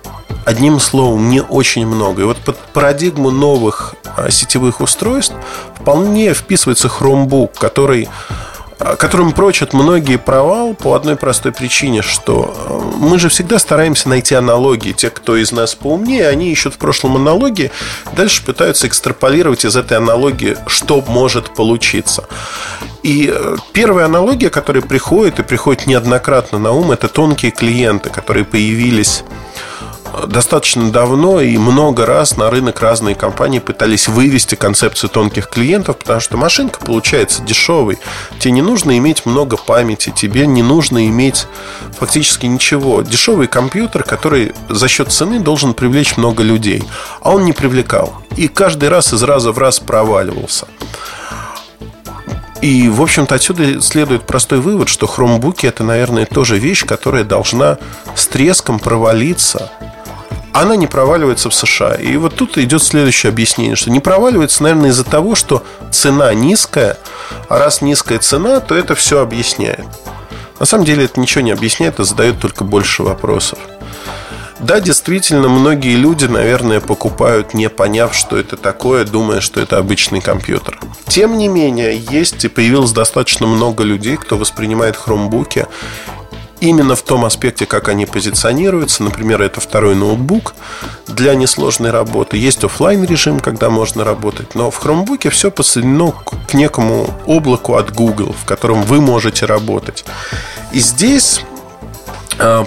Одним 0.45 0.81
словом, 0.81 1.29
не 1.29 1.43
очень 1.43 1.87
много. 1.87 2.23
И 2.23 2.25
вот 2.25 2.39
под 2.39 2.57
парадигму 2.73 3.31
новых 3.31 3.95
а, 4.17 4.31
сетевых 4.31 4.81
устройств 4.81 5.35
вполне 5.79 6.33
вписывается 6.35 6.89
Chromebook, 6.89 7.51
который 7.59 8.09
а, 8.81 8.97
которым 8.97 9.33
прочат 9.33 9.73
многие 9.73 10.17
провал 10.17 10.75
по 10.75 10.95
одной 10.95 11.17
простой 11.17 11.53
причине, 11.53 12.03
что 12.03 12.55
а, 12.57 12.81
мы 12.97 13.19
же 13.19 13.29
всегда 13.29 13.59
стараемся 13.59 14.09
найти 14.09 14.35
аналогии. 14.35 14.93
Те, 14.93 15.11
кто 15.11 15.37
из 15.37 15.53
нас 15.53 15.75
поумнее, 15.75 16.29
они 16.29 16.51
ищут 16.51 16.75
в 16.75 16.79
прошлом 16.79 17.17
аналогии, 17.17 17.71
дальше 18.17 18.45
пытаются 18.45 18.87
экстраполировать 18.87 19.65
из 19.65 19.77
этой 19.77 19.99
аналогии, 19.99 20.57
что 20.67 21.03
может 21.07 21.55
получиться. 21.55 22.27
И 23.09 23.33
э, 23.35 23.57
первая 23.73 24.05
аналогия, 24.05 24.51
которая 24.51 24.83
приходит 24.83 25.39
и 25.39 25.43
приходит 25.43 25.87
неоднократно 25.87 26.59
на 26.59 26.73
ум, 26.73 26.93
это 26.93 27.09
тонкие 27.09 27.53
клиенты, 27.53 28.11
которые 28.11 28.45
появились 28.45 29.25
достаточно 30.27 30.91
давно 30.91 31.41
и 31.41 31.57
много 31.57 32.05
раз 32.05 32.37
на 32.37 32.51
рынок 32.51 32.83
разные 32.83 33.15
компании 33.15 33.61
пытались 33.61 34.09
вывести 34.09 34.57
концепцию 34.57 35.09
тонких 35.09 35.49
клиентов, 35.49 35.97
потому 35.97 36.21
что 36.21 36.37
машинка 36.37 36.81
получается 36.81 37.43
дешевой. 37.43 37.99
Тебе 38.41 38.53
не 38.53 38.63
нужно 38.63 38.99
иметь 38.99 39.25
много 39.25 39.57
памяти, 39.57 40.13
тебе 40.15 40.47
не 40.47 40.63
нужно 40.63 41.07
иметь 41.07 41.47
фактически 41.99 42.45
ничего. 42.45 43.01
Дешевый 43.01 43.47
компьютер, 43.47 44.03
который 44.03 44.53
за 44.69 44.87
счет 44.87 45.11
цены 45.11 45.41
должен 45.41 45.73
привлечь 45.73 46.19
много 46.19 46.43
людей, 46.43 46.85
а 47.23 47.31
он 47.31 47.47
не 47.47 47.55
привлекал. 47.55 48.23
И 48.37 48.49
каждый 48.49 48.91
раз 48.91 49.15
из 49.15 49.23
раза 49.23 49.53
в 49.53 49.57
раз 49.57 49.81
проваливался. 49.81 50.67
И, 52.61 52.89
в 52.89 53.01
общем-то, 53.01 53.35
отсюда 53.35 53.81
следует 53.81 54.27
простой 54.27 54.59
вывод, 54.61 54.89
что 54.89 55.07
хромбуки 55.07 55.67
это, 55.67 55.85
наверное, 55.85 56.27
тоже 56.27 56.59
вещь, 56.59 56.85
которая 56.85 57.25
должна 57.25 57.79
с 58.15 58.27
треском 58.27 58.79
провалиться 58.79 59.71
она 60.61 60.75
не 60.75 60.87
проваливается 60.87 61.51
в 61.51 61.55
США. 61.55 61.95
И 61.95 62.17
вот 62.17 62.35
тут 62.35 62.59
идет 62.59 62.83
следующее 62.83 63.31
объяснение, 63.31 63.77
что 63.77 63.91
не 63.91 64.01
проваливается, 64.01 64.63
наверное, 64.65 64.91
из-за 64.91 65.05
того, 65.05 65.35
что 65.35 65.63
цена 65.93 66.35
низкая, 66.35 66.97
а 67.49 67.59
раз 67.59 67.81
низкая 67.81 68.19
цена, 68.19 68.59
то 68.61 68.75
это 68.75 68.95
все 68.95 69.21
объясняет. 69.21 69.87
На 70.59 70.67
самом 70.67 70.85
деле 70.85 71.05
это 71.05 71.21
ничего 71.21 71.43
не 71.43 71.53
объясняет, 71.53 72.01
а 72.01 72.05
задает 72.05 72.41
только 72.41 72.65
больше 72.65 73.05
вопросов. 73.05 73.59
Да, 74.61 74.81
действительно, 74.81 75.49
многие 75.49 75.95
люди, 75.95 76.25
наверное, 76.25 76.81
покупают, 76.81 77.55
не 77.55 77.69
поняв, 77.69 78.15
что 78.15 78.37
это 78.37 78.57
такое, 78.57 79.05
думая, 79.05 79.41
что 79.41 79.61
это 79.61 79.79
обычный 79.79 80.21
компьютер. 80.21 80.79
Тем 81.07 81.39
не 81.39 81.49
менее, 81.49 81.97
есть 81.97 82.45
и 82.45 82.49
появилось 82.49 82.93
достаточно 82.93 83.47
много 83.47 83.85
людей, 83.85 84.17
кто 84.17 84.37
воспринимает 84.37 84.97
хромбуки 84.97 85.67
именно 86.61 86.97
в 86.97 87.03
том 87.03 87.25
аспекте, 87.25 87.67
как 87.67 87.89
они 87.89 88.07
позиционируются. 88.07 89.03
Например, 89.03 89.41
это 89.43 89.61
второй 89.61 89.95
ноутбук 89.95 90.55
для 91.07 91.35
несложной 91.35 91.91
работы. 91.91 92.37
Есть 92.37 92.65
офлайн 92.65 93.05
режим, 93.05 93.41
когда 93.41 93.71
можно 93.71 94.05
работать. 94.05 94.55
Но 94.55 94.71
в 94.71 94.85
Chromebook 94.85 95.31
все 95.31 95.51
подсоединено 95.51 96.13
к 96.13 96.55
некому 96.55 97.15
облаку 97.27 97.77
от 97.77 97.95
Google, 97.95 98.35
в 98.41 98.45
котором 98.45 98.83
вы 98.83 99.01
можете 99.01 99.47
работать. 99.47 100.05
И 100.73 100.81
здесь 100.81 101.43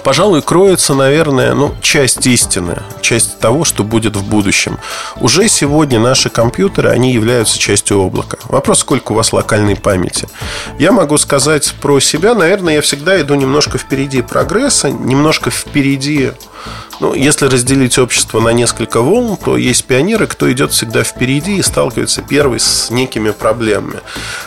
пожалуй, 0.02 0.42
кроется, 0.42 0.94
наверное, 0.94 1.54
ну, 1.54 1.74
часть 1.80 2.26
истины, 2.26 2.82
часть 3.00 3.38
того, 3.38 3.64
что 3.64 3.84
будет 3.84 4.16
в 4.16 4.24
будущем. 4.24 4.78
Уже 5.16 5.48
сегодня 5.48 6.00
наши 6.00 6.30
компьютеры, 6.30 6.90
они 6.90 7.12
являются 7.12 7.58
частью 7.58 8.00
облака. 8.00 8.38
Вопрос, 8.44 8.80
сколько 8.80 9.12
у 9.12 9.14
вас 9.14 9.32
локальной 9.32 9.76
памяти. 9.76 10.28
Я 10.78 10.92
могу 10.92 11.16
сказать 11.18 11.74
про 11.80 12.00
себя, 12.00 12.34
наверное, 12.34 12.74
я 12.74 12.82
всегда 12.82 13.20
иду 13.20 13.34
немножко 13.34 13.78
впереди 13.78 14.22
прогресса, 14.22 14.90
немножко 14.90 15.50
впереди 15.50 16.32
ну, 17.00 17.14
если 17.14 17.46
разделить 17.46 17.98
общество 17.98 18.38
на 18.38 18.50
несколько 18.50 19.00
волн, 19.00 19.36
то 19.36 19.56
есть 19.56 19.84
пионеры, 19.86 20.28
кто 20.28 20.50
идет 20.52 20.70
всегда 20.70 21.02
впереди 21.02 21.56
и 21.56 21.62
сталкивается 21.62 22.22
первый 22.22 22.60
с 22.60 22.90
некими 22.90 23.30
проблемами. 23.30 23.98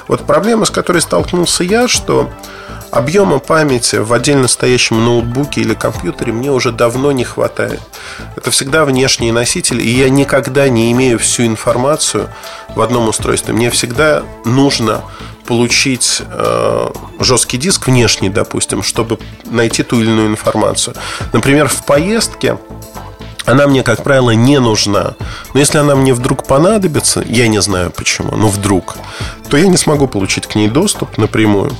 Вот 0.07 0.25
проблема, 0.25 0.63
с 0.63 0.69
которой 0.69 1.01
столкнулся 1.01 1.65
я, 1.65 1.89
что 1.89 2.29
Объема 2.95 3.39
памяти 3.39 3.97
в 3.97 4.13
отдельно 4.13 4.47
стоящем 4.47 5.03
ноутбуке 5.03 5.59
или 5.59 5.73
компьютере 5.73 6.31
мне 6.31 6.49
уже 6.49 6.71
давно 6.71 7.11
не 7.11 7.25
хватает. 7.25 7.81
Это 8.37 8.51
всегда 8.51 8.85
внешние 8.85 9.33
носители, 9.33 9.83
и 9.83 9.89
я 9.89 10.09
никогда 10.09 10.69
не 10.69 10.93
имею 10.93 11.19
всю 11.19 11.45
информацию 11.45 12.29
в 12.73 12.79
одном 12.79 13.09
устройстве. 13.09 13.53
Мне 13.53 13.69
всегда 13.69 14.23
нужно 14.45 15.01
получить 15.45 16.21
э, 16.21 16.89
жесткий 17.19 17.57
диск 17.57 17.87
внешний, 17.87 18.29
допустим, 18.29 18.81
чтобы 18.81 19.19
найти 19.43 19.83
ту 19.83 19.99
или 19.99 20.09
иную 20.09 20.29
информацию. 20.29 20.95
Например, 21.33 21.67
в 21.67 21.83
поездке 21.83 22.57
она 23.43 23.67
мне, 23.67 23.83
как 23.83 24.03
правило, 24.03 24.31
не 24.31 24.57
нужна. 24.61 25.15
Но 25.53 25.59
если 25.59 25.79
она 25.79 25.97
мне 25.97 26.13
вдруг 26.13 26.47
понадобится, 26.47 27.21
я 27.27 27.49
не 27.49 27.61
знаю 27.61 27.91
почему, 27.91 28.37
но 28.37 28.47
вдруг, 28.47 28.95
то 29.49 29.57
я 29.57 29.67
не 29.67 29.75
смогу 29.75 30.07
получить 30.07 30.47
к 30.47 30.55
ней 30.55 30.69
доступ 30.69 31.17
напрямую. 31.17 31.73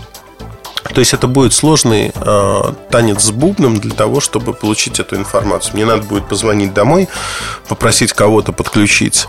То 0.94 1.00
есть 1.00 1.14
это 1.14 1.28
будет 1.28 1.54
сложный 1.54 2.12
э, 2.14 2.62
танец 2.90 3.24
с 3.24 3.32
бубном 3.32 3.80
для 3.80 3.94
того, 3.94 4.20
чтобы 4.20 4.54
получить 4.54 5.00
эту 5.00 5.16
информацию. 5.16 5.76
Мне 5.76 5.86
надо 5.86 6.04
будет 6.04 6.28
позвонить 6.28 6.74
домой, 6.74 7.08
попросить 7.68 8.14
кого-то 8.14 8.52
подключить 8.54 9.28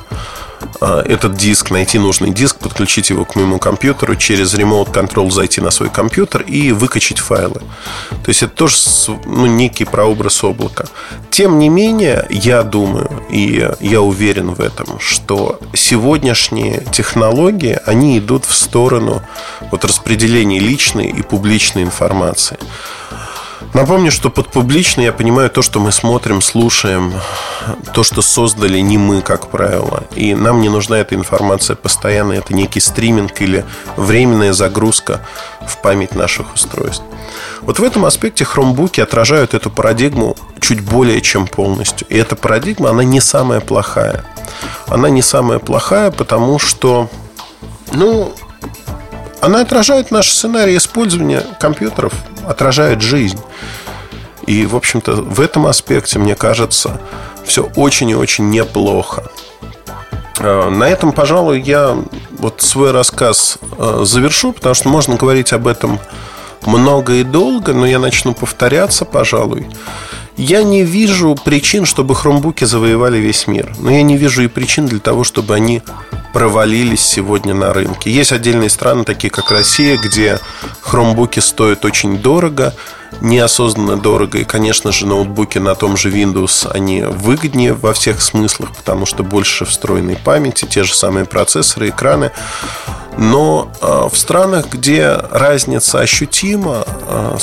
этот 0.80 1.36
диск, 1.36 1.70
найти 1.70 1.98
нужный 1.98 2.30
диск, 2.30 2.58
подключить 2.58 3.10
его 3.10 3.24
к 3.24 3.36
моему 3.36 3.58
компьютеру, 3.58 4.16
через 4.16 4.54
Remote 4.54 4.92
Control 4.92 5.30
зайти 5.30 5.60
на 5.60 5.70
свой 5.70 5.90
компьютер 5.90 6.42
и 6.42 6.72
выкачать 6.72 7.18
файлы. 7.18 7.60
То 8.10 8.28
есть 8.28 8.42
это 8.42 8.54
тоже 8.54 8.76
ну, 9.24 9.46
некий 9.46 9.84
прообраз 9.84 10.42
облака. 10.44 10.86
Тем 11.30 11.58
не 11.58 11.68
менее, 11.68 12.26
я 12.30 12.62
думаю, 12.62 13.10
и 13.30 13.68
я 13.80 14.00
уверен 14.00 14.54
в 14.54 14.60
этом, 14.60 14.98
что 15.00 15.58
сегодняшние 15.74 16.84
технологии, 16.92 17.78
они 17.86 18.18
идут 18.18 18.44
в 18.44 18.54
сторону 18.54 19.22
вот 19.70 19.84
распределения 19.84 20.58
личной 20.58 21.08
и 21.08 21.22
публичной 21.22 21.82
информации. 21.82 22.58
Напомню, 23.76 24.10
что 24.10 24.30
под 24.30 24.48
публично 24.48 25.02
я 25.02 25.12
понимаю 25.12 25.50
то, 25.50 25.60
что 25.60 25.80
мы 25.80 25.92
смотрим, 25.92 26.40
слушаем, 26.40 27.12
то, 27.92 28.02
что 28.02 28.22
создали 28.22 28.78
не 28.78 28.96
мы, 28.96 29.20
как 29.20 29.50
правило. 29.50 30.04
И 30.14 30.34
нам 30.34 30.62
не 30.62 30.70
нужна 30.70 30.98
эта 30.98 31.14
информация 31.14 31.76
постоянно. 31.76 32.32
Это 32.32 32.54
некий 32.54 32.80
стриминг 32.80 33.38
или 33.42 33.66
временная 33.98 34.54
загрузка 34.54 35.20
в 35.68 35.76
память 35.82 36.14
наших 36.14 36.54
устройств. 36.54 37.04
Вот 37.60 37.78
в 37.78 37.84
этом 37.84 38.06
аспекте 38.06 38.46
хромбуки 38.46 39.02
отражают 39.02 39.52
эту 39.52 39.68
парадигму 39.68 40.36
чуть 40.58 40.80
более 40.80 41.20
чем 41.20 41.46
полностью. 41.46 42.06
И 42.08 42.16
эта 42.16 42.34
парадигма, 42.34 42.88
она 42.88 43.04
не 43.04 43.20
самая 43.20 43.60
плохая. 43.60 44.24
Она 44.86 45.10
не 45.10 45.20
самая 45.20 45.58
плохая, 45.58 46.10
потому 46.10 46.58
что, 46.58 47.10
ну, 47.92 48.32
она 49.40 49.60
отражает 49.60 50.10
наш 50.10 50.30
сценарий 50.30 50.76
использования 50.76 51.42
компьютеров, 51.60 52.12
отражает 52.46 53.02
жизнь. 53.02 53.40
И, 54.46 54.64
в 54.66 54.76
общем-то, 54.76 55.12
в 55.12 55.40
этом 55.40 55.66
аспекте, 55.66 56.18
мне 56.18 56.34
кажется, 56.36 57.00
все 57.44 57.70
очень 57.76 58.10
и 58.10 58.14
очень 58.14 58.50
неплохо. 58.50 59.24
А, 60.38 60.70
на 60.70 60.88
этом, 60.88 61.12
пожалуй, 61.12 61.60
я 61.60 61.96
вот 62.38 62.62
свой 62.62 62.92
рассказ 62.92 63.58
а, 63.78 64.04
завершу, 64.04 64.52
потому 64.52 64.74
что 64.74 64.88
можно 64.88 65.16
говорить 65.16 65.52
об 65.52 65.66
этом 65.66 65.98
много 66.64 67.14
и 67.14 67.24
долго, 67.24 67.72
но 67.72 67.86
я 67.86 67.98
начну 67.98 68.34
повторяться, 68.34 69.04
пожалуй. 69.04 69.66
Я 70.36 70.62
не 70.62 70.82
вижу 70.82 71.34
причин, 71.34 71.86
чтобы 71.86 72.14
хромбуки 72.14 72.64
завоевали 72.64 73.18
весь 73.18 73.46
мир. 73.46 73.74
Но 73.78 73.90
я 73.90 74.02
не 74.02 74.16
вижу 74.18 74.42
и 74.42 74.48
причин 74.48 74.86
для 74.86 75.00
того, 75.00 75.24
чтобы 75.24 75.54
они 75.54 75.82
провалились 76.34 77.00
сегодня 77.00 77.54
на 77.54 77.72
рынке. 77.72 78.10
Есть 78.10 78.32
отдельные 78.32 78.68
страны, 78.68 79.04
такие 79.04 79.30
как 79.30 79.50
Россия, 79.50 79.96
где 79.96 80.38
хромбуки 80.82 81.40
стоят 81.40 81.86
очень 81.86 82.18
дорого, 82.18 82.74
неосознанно 83.22 83.96
дорого. 83.96 84.38
И, 84.38 84.44
конечно 84.44 84.92
же, 84.92 85.06
ноутбуки 85.06 85.56
на 85.56 85.74
том 85.74 85.96
же 85.96 86.10
Windows, 86.10 86.70
они 86.70 87.00
выгоднее 87.00 87.72
во 87.72 87.94
всех 87.94 88.20
смыслах, 88.20 88.76
потому 88.76 89.06
что 89.06 89.22
больше 89.22 89.64
встроенной 89.64 90.16
памяти, 90.16 90.66
те 90.66 90.84
же 90.84 90.94
самые 90.94 91.24
процессоры, 91.24 91.88
экраны. 91.88 92.30
Но 93.16 93.72
э, 93.80 94.08
в 94.12 94.18
странах, 94.18 94.66
где 94.70 95.18
разница 95.30 96.00
ощутима, 96.00 96.84
э, 96.86 97.38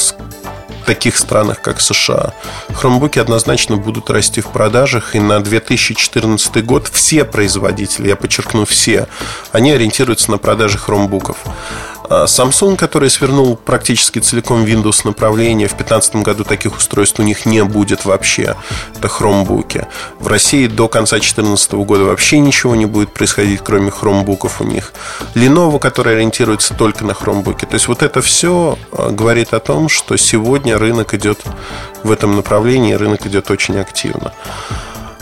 таких 0.83 1.17
странах, 1.17 1.61
как 1.61 1.81
США, 1.81 2.33
хромбуки 2.73 3.19
однозначно 3.19 3.77
будут 3.77 4.09
расти 4.09 4.41
в 4.41 4.47
продажах. 4.47 5.15
И 5.15 5.19
на 5.19 5.39
2014 5.41 6.65
год 6.65 6.89
все 6.91 7.25
производители, 7.25 8.09
я 8.09 8.15
подчеркну 8.15 8.65
все, 8.65 9.07
они 9.51 9.71
ориентируются 9.71 10.31
на 10.31 10.37
продажи 10.37 10.77
хромбуков. 10.77 11.37
А 12.09 12.25
Samsung, 12.25 12.75
который 12.75 13.09
свернул 13.09 13.55
практически 13.55 14.19
целиком 14.19 14.65
Windows 14.65 15.01
направление, 15.05 15.67
в 15.67 15.75
2015 15.75 16.15
году 16.17 16.43
таких 16.43 16.77
устройств 16.77 17.19
у 17.19 17.23
них 17.23 17.45
не 17.45 17.63
будет 17.63 18.05
вообще. 18.05 18.55
Это 18.95 19.07
хромбуки. 19.07 19.87
В 20.19 20.27
России 20.27 20.67
до 20.67 20.87
конца 20.87 21.15
2014 21.15 21.73
года 21.73 22.03
вообще 22.05 22.39
ничего 22.39 22.75
не 22.75 22.85
будет 22.85 23.13
происходить, 23.13 23.61
кроме 23.63 23.91
хромбуков 23.91 24.61
у 24.61 24.63
них. 24.63 24.93
Lenovo, 25.35 25.79
который 25.79 26.15
ориентируется 26.15 26.73
только 26.73 27.05
на 27.05 27.13
хромбуки. 27.13 27.65
То 27.65 27.75
есть 27.75 27.87
вот 27.87 28.03
это 28.03 28.21
все 28.21 28.77
а, 28.91 29.09
говорит 29.09 29.53
о 29.53 29.59
том, 29.59 29.89
что 29.89 30.17
сегодня 30.17 30.77
рынок 30.77 31.13
идет 31.13 31.39
в 32.03 32.11
этом 32.11 32.35
направлении, 32.35 32.93
рынок 32.93 33.25
идет 33.25 33.49
очень 33.49 33.77
активно. 33.79 34.33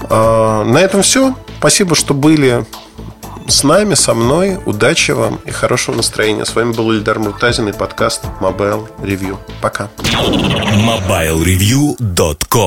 А, 0.10 0.64
на 0.64 0.80
этом 0.80 1.04
все. 1.04 1.36
Спасибо, 1.60 1.96
что 1.96 2.14
были 2.14 2.66
с 3.48 3.64
нами, 3.64 3.96
со 3.96 4.14
мной. 4.14 4.60
Удачи 4.66 5.12
вам 5.12 5.40
и 5.46 5.52
хорошего 5.52 5.96
настроения. 5.96 6.44
С 6.46 6.54
вами 6.56 6.74
был 6.74 6.92
Ильдар 6.92 7.20
Муртазин 7.20 7.70
и 7.70 7.72
подкаст 7.72 8.26
Mobile 8.40 8.88
Review. 9.02 9.38
Пока. 9.62 9.90
MobileReview.com 9.98 12.60